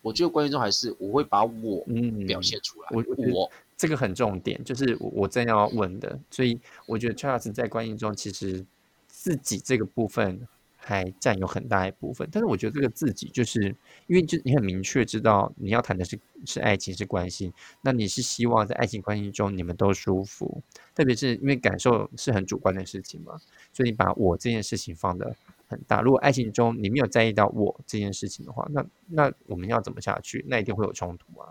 [0.01, 1.86] 我觉得关系中还是我会把我
[2.25, 2.89] 表现出来。
[2.89, 6.19] 我我这个很重点，就是我正要问的。
[6.31, 8.65] 所以我觉得 Charles 在关系中，其实
[9.08, 10.47] 自己这个部分。
[10.88, 20.62] 还占有很大一部分，但是我觉得这个自己就是因为就你很明确知道你要谈的是是爱情是关系，那你是希望在爱情关系中你们都舒服，
[20.93, 23.36] 特别是因为感受是很主观的事情嘛，
[23.74, 25.36] 所以你把我这件事情放的
[25.67, 26.02] 很大。
[26.04, 30.45] 如果爱情中你没有在意到我这件事情的话，那那我们要怎么下去？
[30.48, 31.50] 那一定会有冲突啊。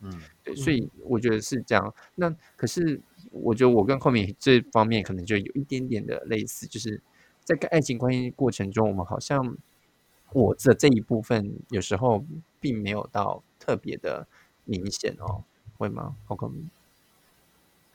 [0.00, 0.10] 嗯，
[0.42, 1.94] 对，所以我觉得是这样。
[2.14, 2.98] 那可是
[3.32, 7.02] 我觉得我跟后面这方面可能就有一点点的类似，就是。
[7.46, 9.56] 在跟爱情关系过程中，我们好像
[10.32, 12.24] 我的这一部分有时候
[12.58, 14.26] 并没有到特别的
[14.64, 15.44] 明显哦，
[15.78, 16.16] 会吗？
[16.24, 16.68] 好可能。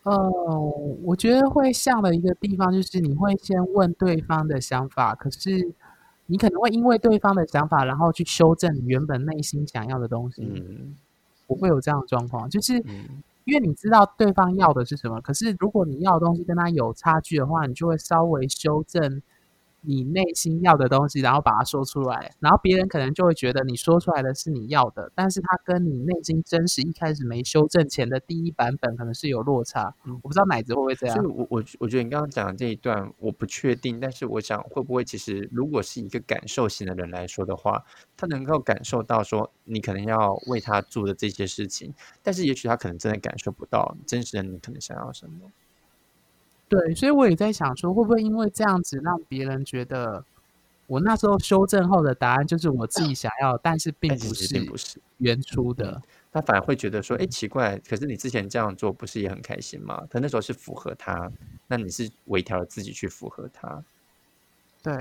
[0.04, 0.30] 呃，
[1.04, 5.74] 我觉得会像的一个地方就是你会先问对方的想法，可是
[6.28, 10.44] 你可能会因为对方的想法，然后去修正你原本内心想要的东西。
[10.44, 10.96] 嗯，
[11.48, 12.82] 我会有这样的状况，就是
[13.44, 19.22] 因为你知道对方要的是什么，可是如果你要的东西跟他有差距的话，你就会稍微修正。
[19.82, 29.94] 你内心要的东西，然后把它说出来，然后别人可能就会觉得你说出来的是你要的，但是它跟你内心真实一开始没修正前的第一版本可能是有落差。
[30.06, 31.16] 我不知道奶子会不会这样。
[31.16, 37.84] 所以，我我我觉得你刚刚讲的这一段我不确定，但是我想会不会其实如果是一个感受型的人来说的话，
[38.16, 45.50] 他能够感受到说你可能要为他做的这些事情，但是也许他可能真的感受不到真实的你可能想要什么。
[46.72, 50.24] 对，所以我也在想说，会不会因为这样子让别人觉得
[50.88, 60.02] 我那时候修正后的答案就是我自己想要，但是并不是并不是原初的，他反而会觉得说，哎，奇怪，可是你之前这样做不是也很开心吗？
[60.10, 61.30] 可那时候是符合他，
[61.68, 63.84] 那你是微调了自己去符合他。
[64.82, 64.94] 对，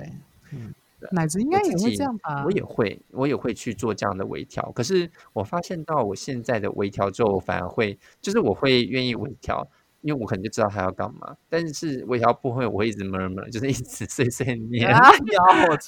[0.50, 0.74] 嗯，
[1.12, 2.44] 奶子应该也会这样吧？
[2.44, 4.72] 我也会，我也会去做这样的微调。
[4.72, 9.64] 可是我发现到我现在的微调之后，反而会就是我会愿意微调。
[10.02, 14.90] 因为我可能就知道他要干嘛，但是我也要不会，我会一直 murmur， 就是一直碎碎念。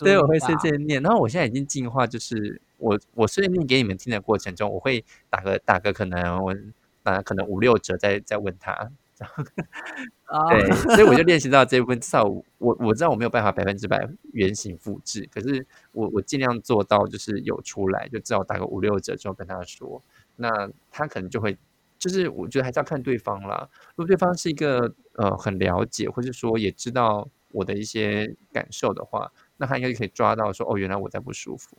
[0.01, 1.03] 对，我会碎碎念。
[1.03, 6.55] 然后我现在已经进化，就是我我碎念给你们听的过程中，我会打个打个可能我
[7.03, 8.91] 打可能五六折，再再问他。
[10.51, 11.99] 对，所以我就练习到这部分。
[11.99, 12.25] 至少
[12.59, 20.03] 我我知道我没有办法百分之百原形复制，可是我我尽量做到，就是有出来，就至少打个五六折之后跟他说，
[20.37, 21.57] 那他可能就会。
[22.03, 23.69] 就是我觉得还是要看对方啦。
[23.95, 31.79] 如果对方是一个呃很了解，或者说也知道我的一些感受的话，那他应该可以抓到说哦，原来我在不舒服。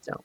[0.00, 0.24] 这样，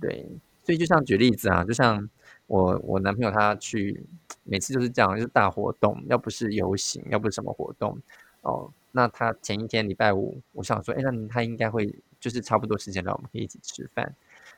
[0.00, 0.24] 对。
[0.62, 2.08] 所以就像举例子啊，就像
[2.46, 4.06] 我我男朋友他去
[4.44, 7.98] 每次就是这样，就是大活动，要不是游行，要不是什么活动
[8.42, 14.14] 哦，那他前一天礼拜五，我想说，哎，那他应该会就是差不多时间了，我们可以一起吃饭。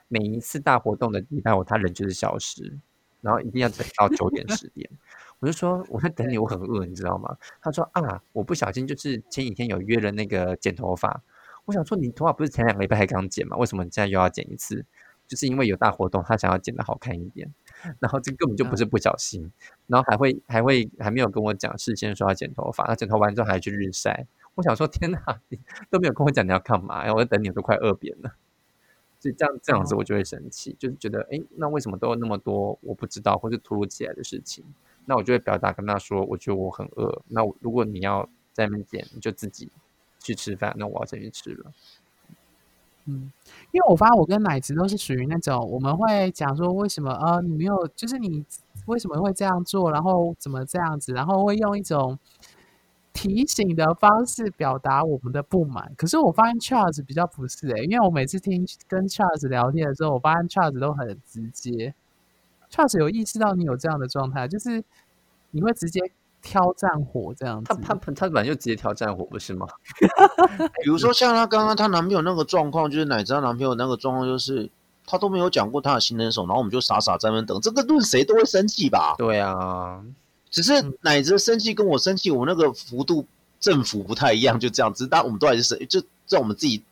[0.09, 2.79] 每一次大活动的礼拜五，他人就是消失。
[3.27, 4.89] 然后一定要等到九点十点，
[5.41, 7.37] 我就说我在等你，我很饿，你知道吗？
[7.61, 11.21] 他说啊，我不小心就是前几天有约了那个剪头发，
[11.65, 13.57] 我想说你头发不是前两个礼拜还刚剪吗？
[13.57, 14.87] 为什么你现在又要剪一次？
[15.27, 17.53] 就是因为有大活动，他想要剪的好看一点。
[17.99, 19.51] 然后这根本就不是不小心，
[19.89, 24.25] 然后还会还会还没有跟我讲事先说要剪头发，他剪头完之后还去日晒。
[24.55, 25.59] 我想说天哪，你
[25.91, 27.13] 都没有跟我讲你要干嘛？
[27.13, 28.33] 我在等你都快饿扁了。
[29.33, 34.65] 这样这样子我就会生气，就是觉得哎，那为什么都有那么多我不知道或者突如其来的事情？
[35.05, 37.23] 那我就会表达跟他说，我觉得我很饿。
[37.29, 39.69] 那如果你要在那边点，你就自己
[40.19, 40.75] 去吃饭。
[40.77, 41.73] 那我要先去吃了。
[43.05, 43.31] 嗯，
[43.71, 48.45] 因为我发现我跟奶子都是属于那种，我们会讲说为什么呃你没有，就是你
[48.87, 52.19] 为什么会这样做，然后怎么这样子，然后会用一种。
[53.17, 61.95] 提醒的方式表达我们的不满，可是我发现 Charles 比较不是诶，因为我每次听跟 Charles 聊天的时候，我发现 Charles 都很直接。
[62.71, 64.85] Charles 有意识到你有这样的状态，就是
[65.51, 66.01] 你会直接
[66.43, 67.75] 挑战火这样子。
[67.83, 69.67] 他他他本来就直接挑战火，不是吗？
[70.85, 74.71] 比如说像她刚刚她男朋友那个状况，就是奶子她男朋友那个状况，就是
[75.07, 79.15] 他都没有讲过他的新人手，然后我们就傻傻在那等，这个论谁都会生气吧？
[79.17, 80.05] 对啊。
[80.51, 83.27] 只是奶子生气跟我生气，我那个幅度
[83.61, 85.07] 振幅不太一样，就这样子。
[85.07, 86.83] 但我们都还是生，就在我们自己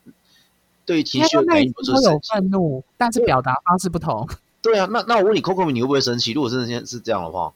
[0.84, 4.28] 对情绪反应都有愤怒，但是表达方式不同。
[4.60, 6.32] 对啊，那那我问你，Coco 你会不会生气？
[6.32, 7.52] 如果真的是这样的话，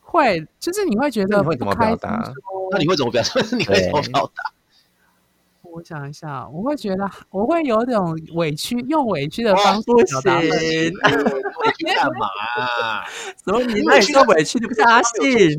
[0.00, 2.32] 会，就是你会觉得你会怎么表达？
[2.70, 3.40] 那你会怎么表达？
[3.56, 4.52] 你会怎么表达？
[5.76, 10.38] 我想一下，我会觉得我会有种委屈，用委屈的方式表达。
[10.40, 10.50] 委
[11.76, 12.26] 屈干嘛？
[13.44, 13.60] 什么？
[13.62, 14.58] 你那你说委屈？
[14.58, 15.50] 你不是阿信？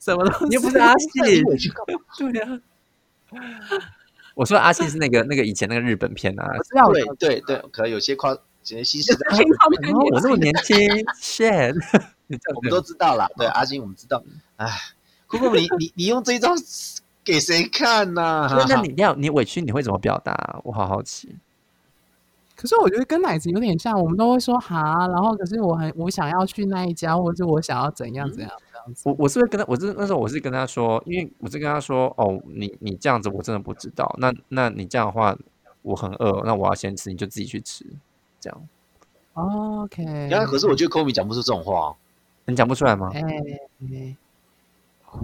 [0.00, 0.44] 什么东西？
[0.48, 1.44] 你又不是阿信？
[2.18, 2.60] 对呀。
[4.34, 6.44] 我说阿信是那个那个以前那个日本片啊。
[6.92, 9.24] 对对对，可能有些夸，有些西式的。
[10.12, 10.76] 我那么年轻
[11.20, 11.72] ，shit，
[12.56, 13.30] 我们都知道了。
[13.36, 14.20] 对阿信，我们知道。
[14.56, 14.68] 哎，
[15.28, 16.48] 姑姑，你你你用这一招。
[17.24, 18.48] 给谁看呐？
[18.68, 20.60] 那你要你委屈你会怎么表达？
[20.64, 21.34] 我好好奇。
[22.56, 29.08] 可是我觉得跟奶子有点像，我们都会说哈，然后可是我很我想要去那一家，或者我想要怎样怎样这样子。
[29.08, 34.14] 我我是会跟他，我是那时候我是跟他说，因为我是跟他说哦，你你这样子我真的不知道。
[34.18, 35.34] 那那你这样的话，
[35.80, 37.86] 我很饿，那我要先吃，你就自己去吃，
[38.38, 38.68] 这样。
[39.32, 40.28] OK。
[40.28, 41.96] 呀，可是我觉得 Kobe 讲不出这种话，
[42.44, 43.10] 你讲不出来吗？
[43.14, 44.16] 哎。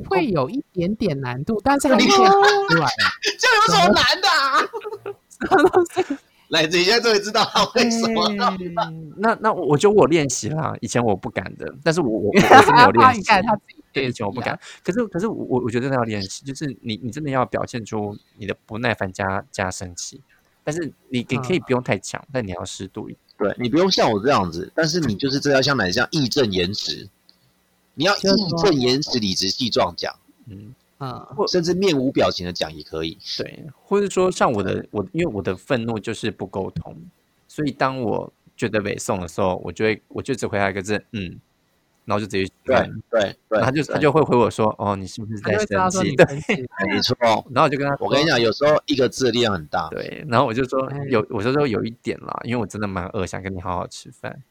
[0.08, 2.30] 会有一点点难度，但是还是可以出来。
[3.38, 6.16] 这有什么难的？
[6.48, 8.28] 来，子，你现在终于知道他为什么？
[9.18, 13.22] 那那我就我练习啦，以前我不敢的，但是我我我真的有练习。
[13.24, 20.22] 他自己对以前我不敢，可是可是我我觉得那要练习，就是你你真的要表现出你的不耐烦加加生气，
[20.62, 23.20] 但是你你可以不用太强，但你要适度一点。
[23.38, 27.08] 对你不用像我这样子，但是你就是这要像奶这样义正言辞，
[27.96, 28.20] 你要义
[28.62, 30.14] 正言辞、理直气壮讲，
[30.46, 30.72] 嗯。
[30.98, 36.96] 啊，或甚至面无表情的讲也可以，对，或者说像我的我，因为我的愤怒就是不沟通，
[37.46, 41.38] 所以当我觉得北宋的时候，我就会我就只回他一个字，嗯，
[42.06, 46.16] 然后就直接对对对，他就他就会回我说，哦，你是不是在生气？
[46.16, 46.24] 对，
[46.88, 47.14] 没错。
[47.50, 50.24] 然后我就跟他，我跟你讲，有时候一个字力量很大，对。
[50.30, 54.42] 然后我就说有，我就说有一点啦，因为我真的蛮饿，想跟你好好吃饭。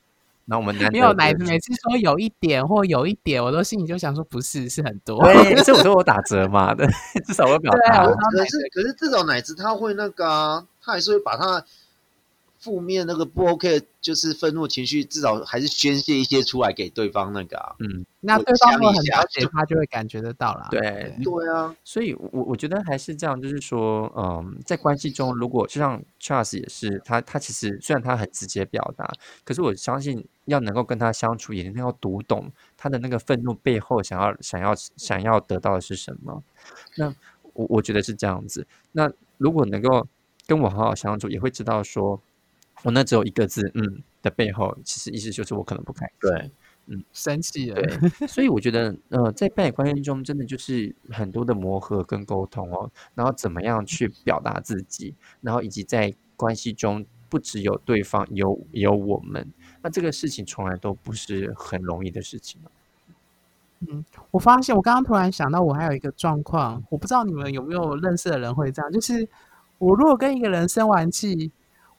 [0.46, 5.24] 那我们没有奶子，每次说有一点或有一点，我都心里就想说不是，是很多。
[5.24, 6.88] 对，所以我说我打折嘛，对，
[7.26, 8.06] 至少我表达。
[8.06, 11.64] 可是可是这种奶子他会那个啊，他还是会把他。
[12.66, 17.56] 负面那个不 OK，就是愤怒情绪，至少还是宣泄一些出来给对方那个。
[17.60, 20.68] 啊嗯，那对方会很了解他，就会感觉得到啦。
[20.72, 21.76] 对，对啊。
[21.84, 29.08] 所以，我我觉得还是这样，就是说，嗯，在关系中，如果就像 Charles 也是，他他其实虽然他很直接表达，
[29.44, 36.42] 可是我相信要能够跟他相处，也一定要读懂他的那个愤怒背后想要想要想要得到的是什么。
[36.96, 37.14] 那
[37.54, 38.66] 我我觉得是这样子。
[38.92, 40.08] 那如果能够
[40.48, 42.20] 跟我好好相处，也会知道说。
[42.84, 46.52] 我那只有一个字，嗯的背后，其实意思就是我可能不开心，对，
[46.88, 59.52] 嗯，生气了，对，所以我觉得，呃，在伴侣关系中，真的就是很多的磨合跟沟通哦，然后怎么样去表达自己，然后以及在关系中不只有对方，有有我们，
[59.82, 62.60] 那这个事情从来都不是很容易的事情
[63.88, 69.28] 嗯，我发现我刚刚突然想到，我还有一个状况，我不知道你们有没有认识的人会这样，就是
[69.78, 71.52] 我如果跟一个人生完气。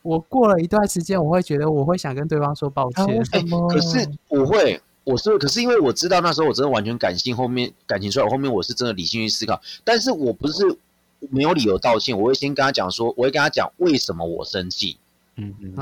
[0.07, 3.05] 我过了一段时间，我会觉得我会想跟对方说抱歉。
[3.69, 9.61] 可是我会，我是可是因为我知道那时候我真的完全感性，后面感情出来，后面我是真的理性去思考。
[9.83, 10.65] 但是我不是
[11.31, 14.97] 没有理由道歉，我会先跟他讲说，我会跟他讲为什么我生气。
[15.35, 15.75] 嗯嗯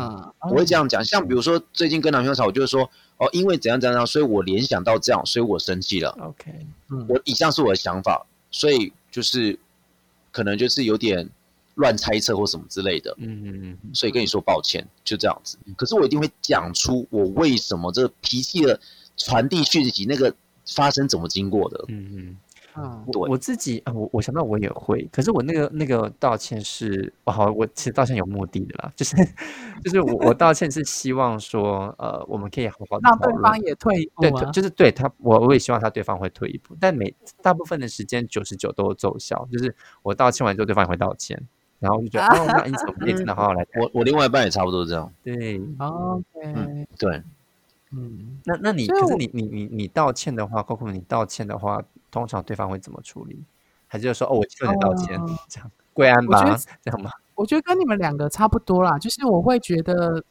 [0.51, 1.05] 我会这样讲。
[1.05, 6.16] 像比如说最近跟男朋友吵，我就说哦，因为怎样怎样，所以我联想到这样，所以我生气了。
[6.20, 6.51] OK，
[6.91, 9.59] 嗯，我以上是我的想法，所以就是
[10.33, 11.29] 可能就是有点。
[11.75, 15.59] 乱猜测或什么之类的，嗯嗯嗯，所以跟你说抱歉，就这样子。
[15.77, 18.79] 可是我一定会讲出我为什么这脾气的
[19.16, 20.35] 传递讯息，那个
[20.75, 22.37] 发生怎么经过的，嗯嗯。
[22.75, 29.14] 啊，我我自己啊，我我想到我也会，可是我那个那个道歉是，好，我其实道歉有目的的啦， 就是
[29.85, 39.72] 就是我我道歉是希望说，呃，我们可以好好让对方也退一步，对，就是对他，我我也希望他对方会退一步，但每大部分的时间九十九都奏效，就是
[40.03, 41.41] 我道歉完之后，对方也会道歉。
[41.85, 43.66] 然后就觉得，哦，那因此我们可以真的好好来。
[43.78, 45.12] 我我另外一半也差不多这样。
[45.22, 47.22] 对，OK，对，
[47.91, 53.45] 嗯，那那你可是你你你你道歉的话，包括你道歉的话，通常对方会怎么处理？
[53.87, 57.11] 还是说，哦，我向你道歉，这样跪安吧，这样吗？
[57.35, 60.24] 我觉得跟你们两个差不多啦，就是我会觉得，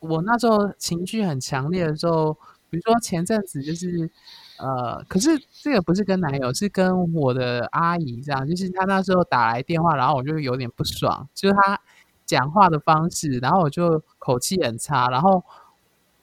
[0.00, 2.36] 我那时候情绪很强烈的时候，
[2.68, 4.10] 比如说前阵子就是。
[4.58, 5.30] 呃，可是
[5.62, 11.80] 这个不是跟男友，是跟我的阿姨这样，就是他那时候打来电话，然后我就有点不爽，就是他
[12.26, 15.44] 讲话的方式，然后我就口气很差，然后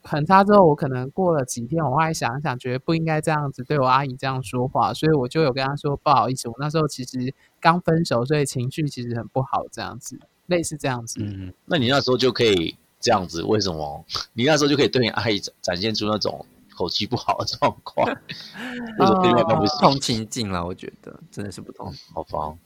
[0.04, 11.20] 很差之后，我可能过了几天，我后来想一想，觉得不应该这样子对我阿姨这样说话，所以我就有跟他说不好意思，我那时候其实刚分手，所以情绪其实很不好，这样子，类似这样子。
[11.22, 14.06] 嗯，那你那时候就可以这样子，为什么？
[14.34, 16.46] 你那时候就可以对你阿姨展展现出那种。
[16.76, 18.06] 口气不好的状况，
[19.00, 21.94] 或者另外不同情境了，我觉得真的是不同。
[22.14, 22.58] 好方，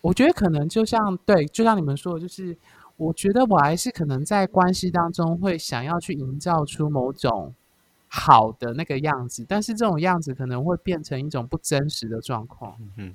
[0.00, 2.56] 我觉得可能就像对，就像你们说的，就是
[2.96, 7.54] 我觉得我还是可能在关系当中会想要去营造出某种
[8.08, 12.76] 好的那个样子，但是这种样子可能会变成一种不真实的状况。
[12.96, 13.14] 嗯。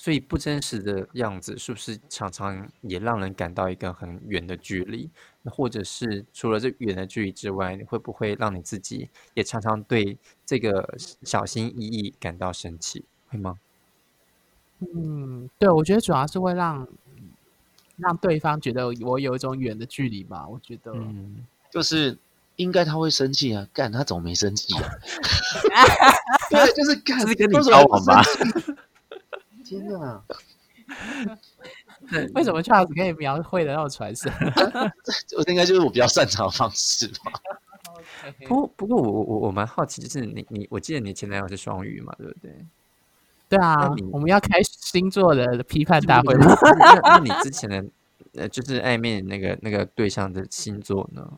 [0.00, 5.10] 所以不真实的样子，是不是常常也让人感到一个很远的距离？
[5.48, 13.04] 那或者是除了这远的距离之外，你会不会让你自己也常常对这个小心翼翼感到生气？
[13.30, 13.58] 会吗？
[14.80, 16.86] 嗯，对，我觉得主要是会让
[17.96, 20.46] 让对方觉得我有一种远的距离吧。
[20.46, 22.16] 我觉得，嗯，就是
[22.56, 24.90] 应该他会生气啊，干他怎么没生气啊？
[26.50, 28.22] 对，就是干是跟你交往吧。
[29.64, 30.22] 天哪！
[32.34, 34.32] 为什么 Charles 可以描绘的那么传神？
[35.36, 37.32] 我应该就是我比较擅长的方式吧。
[38.46, 42.54] 不不过我我我蛮好奇，就是你你我记得你前男友是双鱼嘛，对不对？
[43.48, 46.46] 对啊，我们要开星座的批判大会了。
[46.78, 47.84] 那那你之前的
[48.34, 51.30] 呃，就是暧昧那个那个对象的星座呢？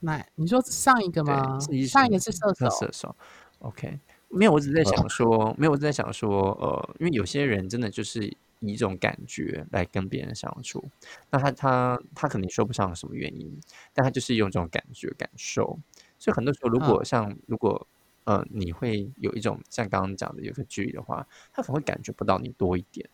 [0.00, 1.58] 那你说上一个吗？
[1.88, 2.70] 上一个是射手。
[2.70, 3.16] 射手
[3.60, 3.98] ，OK，
[4.28, 10.84] 没有，我只是在想说，没有，我只在想说，呃，因为有些人真的就是以一种感觉来跟别人相处，
[11.30, 13.58] 那他他他可能说不上什么原因，
[13.92, 15.78] 但他就是用这种感觉感受，
[16.18, 17.86] 所以很多时候，如果像如果
[18.24, 23.08] 呃你会有一种像刚刚讲的有个距离的话，他可能会感觉不到你多一点，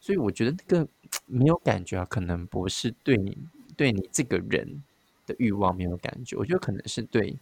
[0.00, 0.88] 所以我觉得那个
[1.26, 3.38] 没有感觉啊，可能不是对你
[3.76, 4.82] 对你这个人。
[5.26, 7.34] 的欲望没有感觉，我觉得可能是对，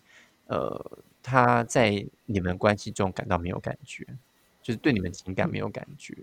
[0.47, 4.07] 呃，他在你们关系中感到没有感觉，
[4.63, 6.17] 就是对你们情感没有感觉。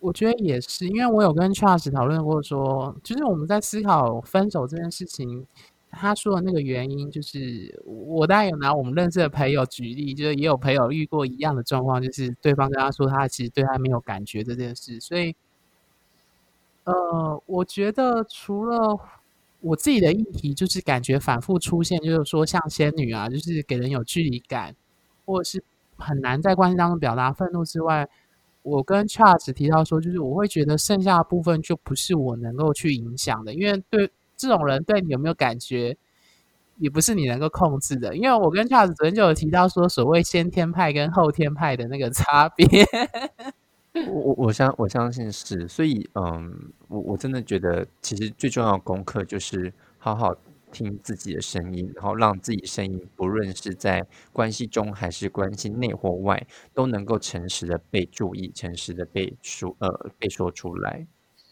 [0.00, 5.46] 我觉得也是，因为我有跟 Charles 讨论过，说就是我们在思考分手这件事情，
[5.90, 15.34] 他说的那个原因，就是我当然有拿我们认识的朋友举例，就是也有朋友遇过一样的状况，就是对方跟他说他其实对他没有感觉这件事，所以，
[16.84, 18.98] 呃，我觉得除了。
[19.60, 24.72] 我自己的议题就是感觉反复出现，就是说像仙女啊，就是给人有距离感，
[25.26, 25.60] 或者是
[25.96, 28.08] 很难在关系当中表达愤怒之外，
[28.68, 35.96] 我跟 Charles 提到说，就是我会觉得剩下的部分就不是我能够去影响的，因为对这种人对你有没有感觉，
[36.78, 38.16] 也不是你能够控制的。
[38.16, 42.66] 因为我跟 Charles 昨天就有提到说，所谓先天派跟后天派的那个 差别。
[44.06, 50.32] 我我我相我相信是，所以嗯，我我真的觉得，其实最重要的功课就是好好
[50.72, 61.06] 听自己的声音，然后让自己声音，不论是在关系中还是关系内或外，都能够诚实的被注意，诚实的被说呃被说出来，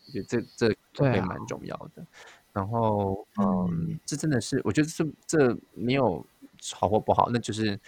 [0.07, 0.25] 我觉得
[0.57, 2.07] 这这会蛮重要的。
[2.53, 6.25] 然后嗯，这真的是我觉得这这没有
[6.75, 7.79] 好或不好，那就是。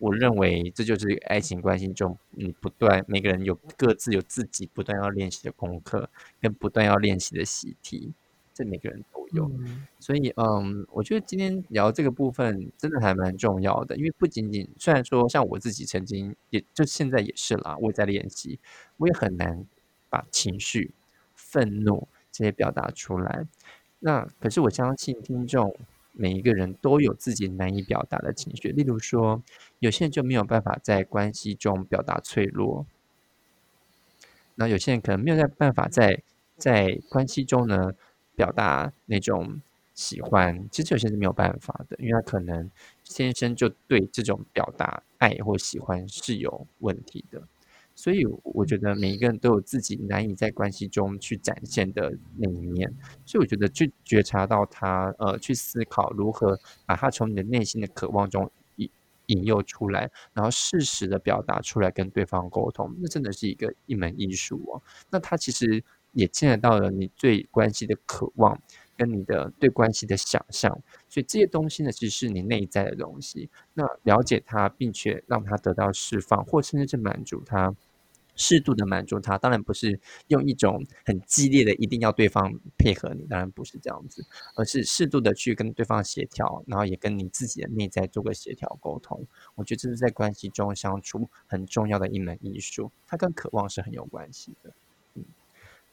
[0.00, 6.08] 我认为这就是爱情关系中，你不断每个人有各自有自己不断要练习的功课，
[6.40, 8.14] 跟不断要练习的习题，
[8.58, 9.48] 这每个人都有。
[10.00, 18.58] 所以，嗯，我觉得今天聊这个部分真的还蛮重要的，因为不仅仅虽然说像我自己曾经，也就现在也是啦，我也在练习，
[18.96, 19.64] 我也很难
[20.10, 20.90] 把情绪、
[21.34, 23.46] 愤怒这些表达出来。
[24.00, 25.76] 那可是我相信听众。
[26.20, 29.40] 每一个人都有自己难以表达的情绪，例如说，
[29.78, 32.84] 有些人就没有办法在关系中表达脆弱，
[34.56, 36.20] 那有些人可能没有在办法在
[36.56, 37.92] 在关系中呢
[38.38, 39.60] 表达那种
[39.94, 42.70] 喜欢，其实有些是没有办法的，因为他可能
[43.04, 47.42] 天生就对这种表达爱或喜欢是有问题的。
[47.96, 52.88] 所以我觉得每一个人都有自己难以在关系中去展现的那一面，
[53.26, 58.88] 所以我觉得去觉察到他，呃，去思考如何把他从你的内心的渴望中引
[59.26, 64.80] 引诱出来，然后适时的表达出来跟对方沟通，那真的是一个一门艺术哦。
[65.10, 65.82] 那他其实
[66.18, 68.60] 也见得到了你对关系的渴望
[68.96, 70.70] 跟你的对关系的想象，
[71.08, 73.48] 所以这些东西呢，其实是你内在的东西。
[73.74, 77.74] 那了解它，并且让它得到释放，或甚至是满足它。
[78.40, 79.98] 适度的满足他，当然不是
[80.28, 89.26] 用一种很激烈的一定要对方配合你，当然不是这样子，而是适度的去跟对方协调，然后也跟你自己的内在做个协调沟通。
[89.56, 94.72] 我觉得这是在关系中相处很重要的一门艺术，它跟渴望是很有关系的。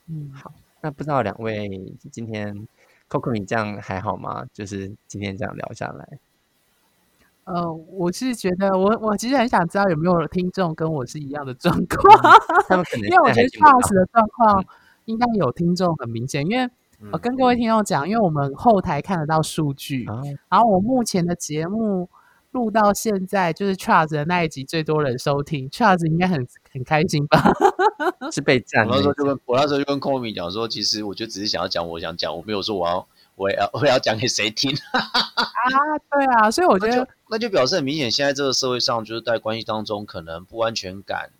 [0.08, 1.70] 嗯嗯，好，那不知道两位
[2.12, 2.68] 今天
[3.10, 4.45] Coco 你这样还好吗？
[4.53, 6.20] 就是今天这样聊下来。
[7.45, 12.36] 呃，我是觉得，我我其实很想知道有没有听众跟我是一样的状况，
[13.03, 14.66] 因为我觉得 Charles 的状况
[15.06, 16.68] 应该有听众很明显，因为
[17.12, 20.06] 我跟各位听众讲，因为我们后台看得到数据，
[20.49, 22.10] 然后我目前的节目
[22.56, 27.51] 录到现在，就是 Charles 的那一集最多人收听，Charles 应该很很开心吧？
[28.32, 28.88] 是被赞。
[28.88, 33.08] 我那时候就跟我那时候就跟 Komi 讲说，其实我就只是想要讲我想讲，我没有说我要。
[33.38, 35.01] 我要我要讲给谁听啊？
[36.10, 41.32] 对啊，所以我觉得那就表示很明显，现在这个社会上，就是在关系当中，可能不安全感、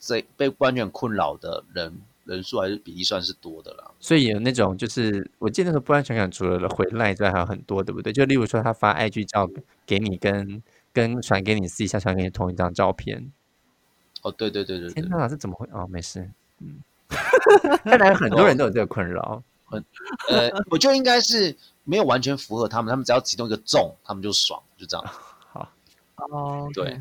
[0.00, 3.90] 这被不安全困扰的人人数还是比例算是多的啦。
[4.00, 8.12] 所以有那种就是，我记得那个不安全感除了回赖之外，还有很多，对不对？
[8.12, 9.48] 就例如说，他发 IG 照
[9.86, 10.62] 给你，跟
[10.92, 13.32] 跟传给你，私底下传给你同一张照片。
[14.22, 15.68] 哦，对对对对，天哪，这怎么会？
[15.72, 16.80] 哦，没事，嗯，
[17.84, 19.42] 看来很多人都有这个困扰。
[19.66, 19.84] 很
[20.28, 21.54] 呃，我觉得应该是
[21.84, 25.06] 没有完全符合他们，他们只要启动一个重，他们就爽，就这样。
[25.52, 25.68] 好，
[26.16, 26.98] 哦，对，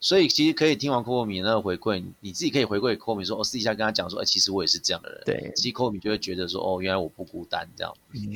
[0.00, 5.22] 所以其实可以听完柯米那个回馈，你自己可以回馈柯米说，我私底下跟他讲说，哎，其实我也是这样的人。
[5.24, 7.92] 对，其实柯米就会觉得说，哦，原来我不孤单，这样。
[8.12, 8.26] 一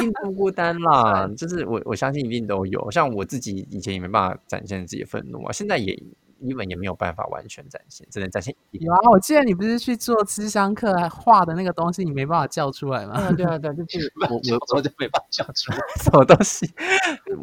[0.00, 5.96] 定不孤单啦， 就是我我相信一定都有，像我自己以前也没办法展现自己的愤怒啊，现在也。
[6.44, 8.52] 基本也没有办法完全展现，只能展现。
[8.72, 13.30] 有啊，我记得你不是去做智商课画的那个东西，你没办法叫出来吗？
[13.38, 16.68] 对啊，对啊，就是 我我我就没办法叫出来，什么东西，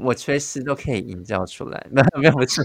[0.03, 1.87] 我随时都可以营造出来。
[1.89, 2.61] 没有没有不是，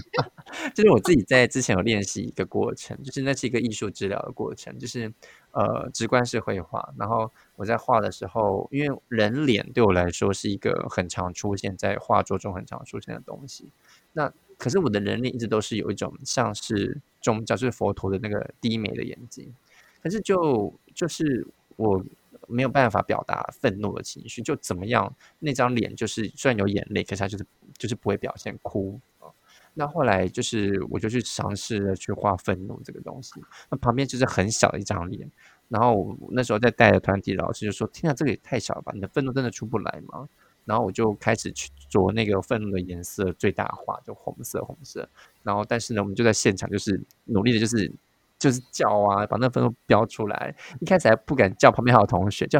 [0.73, 5.11] 就是我自己在之前有练习一个过程，就是那是一个艺术治疗的过程，就是
[5.51, 6.93] 呃直观式绘画。
[6.97, 13.69] 然后我在画的时候，因为人脸对我来说是一个很常出现在画作中很常出现的东西，
[14.13, 14.31] 那。
[14.57, 19.53] 可是我的人脸一直都是有一种像是宗教，就是佛陀的那个低眉的眼睛。
[20.01, 21.45] 可是就就是
[21.75, 22.01] 我
[22.47, 25.13] 没有办法表达愤怒的情绪，就怎么样？
[25.39, 27.45] 那张脸就是虽然有眼泪，可是它就是
[27.77, 29.27] 就是不会表现哭啊。
[29.77, 33.33] 那后来就是我就去尝试着去画愤怒这个东西。
[33.69, 35.29] 那旁边就是很小的一张脸，
[35.67, 38.91] 然后那时候在带的团体老师就说：“天啊，这个也太小了吧！
[38.95, 40.27] 你的愤怒真的出不来吗？”
[40.65, 45.07] 然后我就开始去着那个愤怒的颜色最大化，就红色，红色。
[45.43, 47.91] 然后，但是呢，我们就在现场，就是努力的，就是
[48.39, 50.55] 就是叫啊，把那愤怒标出来。
[50.79, 52.59] 一开始还不敢叫，旁边还有同学叫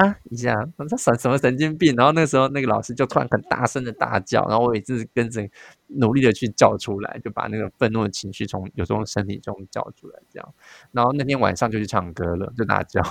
[0.00, 0.54] 啊一下，
[0.88, 1.94] 这神什么神经病？
[1.96, 5.48] 然后那时候那个老师就突然很大声的大叫，然后我也是跟着
[5.86, 10.54] 努力的去叫出来，就把那个愤怒的情绪从有时候身体中叫出来，这样。
[10.92, 13.02] 然后那天晚上就去唱歌了，就大叫，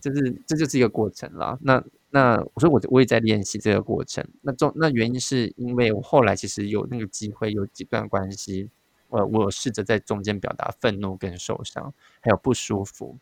[0.00, 1.58] 就是这就是一个过程了。
[1.62, 1.82] 那。
[2.08, 4.24] 那所以，我我也在练习这个过程。
[4.40, 8.70] 那中那原因是因为我后来其实有那个机会，有几段关系，
[9.10, 13.18] 呃，我试着在中间表达愤怒跟受伤，还有不舒服，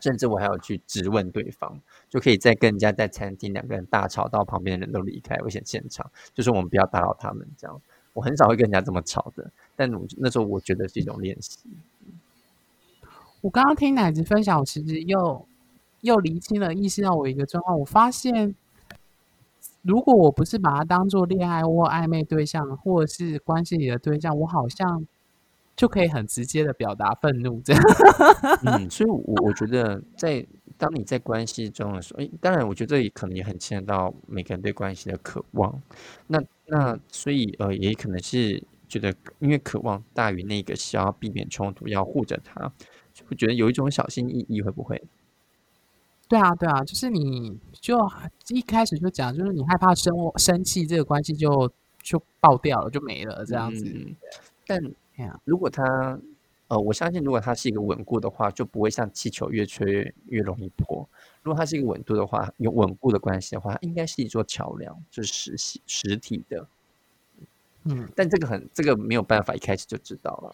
[0.00, 7.80] 甚至我还有去质问对方，就可以再跟人家在餐厅两个人大吵到旁边的人都离开危险现场，就是我们不要打扰他们这样。
[8.12, 11.60] 我很少会跟人家这么吵的，但那时候我觉得是一种练习。
[13.40, 15.46] 我刚刚听奶子分享，我其实又。
[16.02, 18.54] 又厘清了意识到我一个状况，我发现，
[19.82, 25.04] 如果我不是把它当做恋爱或暧昧对象，或是关系里的对象，我好像
[25.76, 27.82] 就可以很直接的表达愤怒这样。
[28.64, 30.44] 嗯，所以，我我觉得，在
[30.78, 35.82] 当你在关系中的时候，哎，当然，我觉得这里可能也很牵扯到每个人对关系的渴望。
[36.26, 42.72] 那那，所以呃，也可能是觉得，因为渴望大于那个想要避免冲突，要护着他，
[43.12, 45.02] 就会觉得有一种小心翼翼，会不会？
[46.28, 47.96] 对啊，对啊，就是你就
[48.48, 51.70] 一开始就讲，就是你害怕生生气，这个关系就
[52.02, 53.84] 就爆掉了，就没了这样子。
[53.84, 54.16] 嗯
[54.68, 54.82] 但
[55.44, 56.18] 如果它
[56.68, 61.08] 呃，我相信如果它是一个稳固的话，就不会像气球越吹越容易破。
[61.42, 66.66] 如果它是一个稳度的话，有稳固的关系的话，应该是一座桥梁，就是实实实体的。
[67.84, 70.52] 嗯，但这个很这个没有办法一开始就知道了。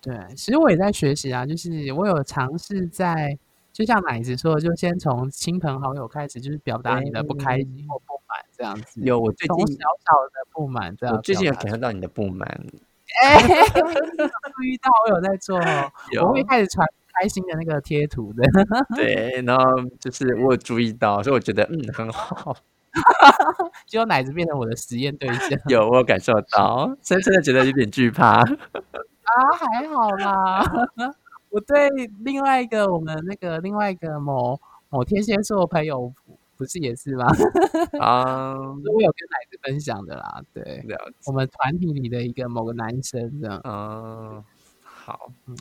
[0.00, 3.36] 对，其实我也在学习啊，就是我有尝试在。
[3.72, 9.00] 就像奶子说，就先从亲朋好友开始，就是表达你的不开心或不满这样子。
[9.00, 11.16] 有，我最近小小的不满这样。
[11.16, 12.64] 我最近有感受到你的不满。
[13.22, 13.38] 哎，
[14.56, 15.90] 注意到我有在做哦，
[16.22, 18.42] 我会开始传开心的那个贴图的。
[18.96, 19.64] 对，然后
[20.00, 22.56] 就是我有注意到，所以我觉得嗯很好。
[23.86, 25.58] 结果奶子变成我的实验对象。
[25.68, 28.40] 有，我有感受到，深深的觉得有点惧怕。
[28.42, 28.46] 啊，
[29.58, 30.62] 还好啦。
[31.50, 31.88] 我对
[32.24, 34.58] 另外一个我们那个另外一个某
[34.90, 36.12] 某天蝎座朋友，
[36.56, 37.26] 不是也是吗？
[38.00, 40.84] 啊， 我有跟奶子分享的啦，对，
[41.26, 43.58] 我们团体里的一个某个男生这样。
[43.64, 44.44] 啊，
[44.82, 45.56] 好，嗯。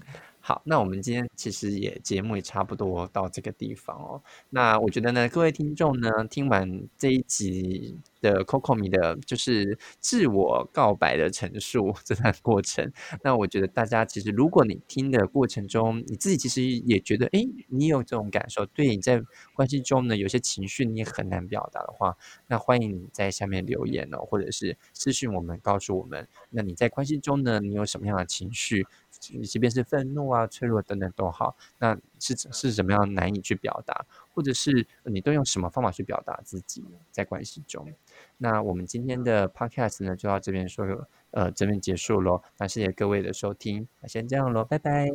[0.46, 4.22] 好，那我们今天其实也节目也差不多到这个地方哦。
[4.50, 12.92] 那我觉得呢，各位听众呢，听完这一集的 Coco 米的，就是自我告白的陈述 这段过程，
[13.24, 17.40] 那我觉得大家其实，如果你听的过程中，你自己其实也觉得，哎，
[17.70, 19.24] 你有这种感受，对你在
[19.54, 22.18] 关系中呢，有些情绪你也很难表达的话，
[22.48, 28.86] 那欢迎你在下面留言哦，或者是私信我们，告诉我们，那你在关系中呢，你有什么样的情绪？
[29.34, 37.88] 你即便是愤怒啊、脆弱等等都好，那是是怎么样难以去表达，或者是你都用什么方法去表达自己在关系中？
[38.38, 40.86] 那我们今天的 podcast 呢，就到这边说，
[41.32, 42.42] 呃，这边结束喽。
[42.58, 45.08] 那谢谢各位的收听，那先这样喽，拜拜，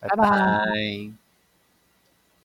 [0.00, 1.29] 拜拜。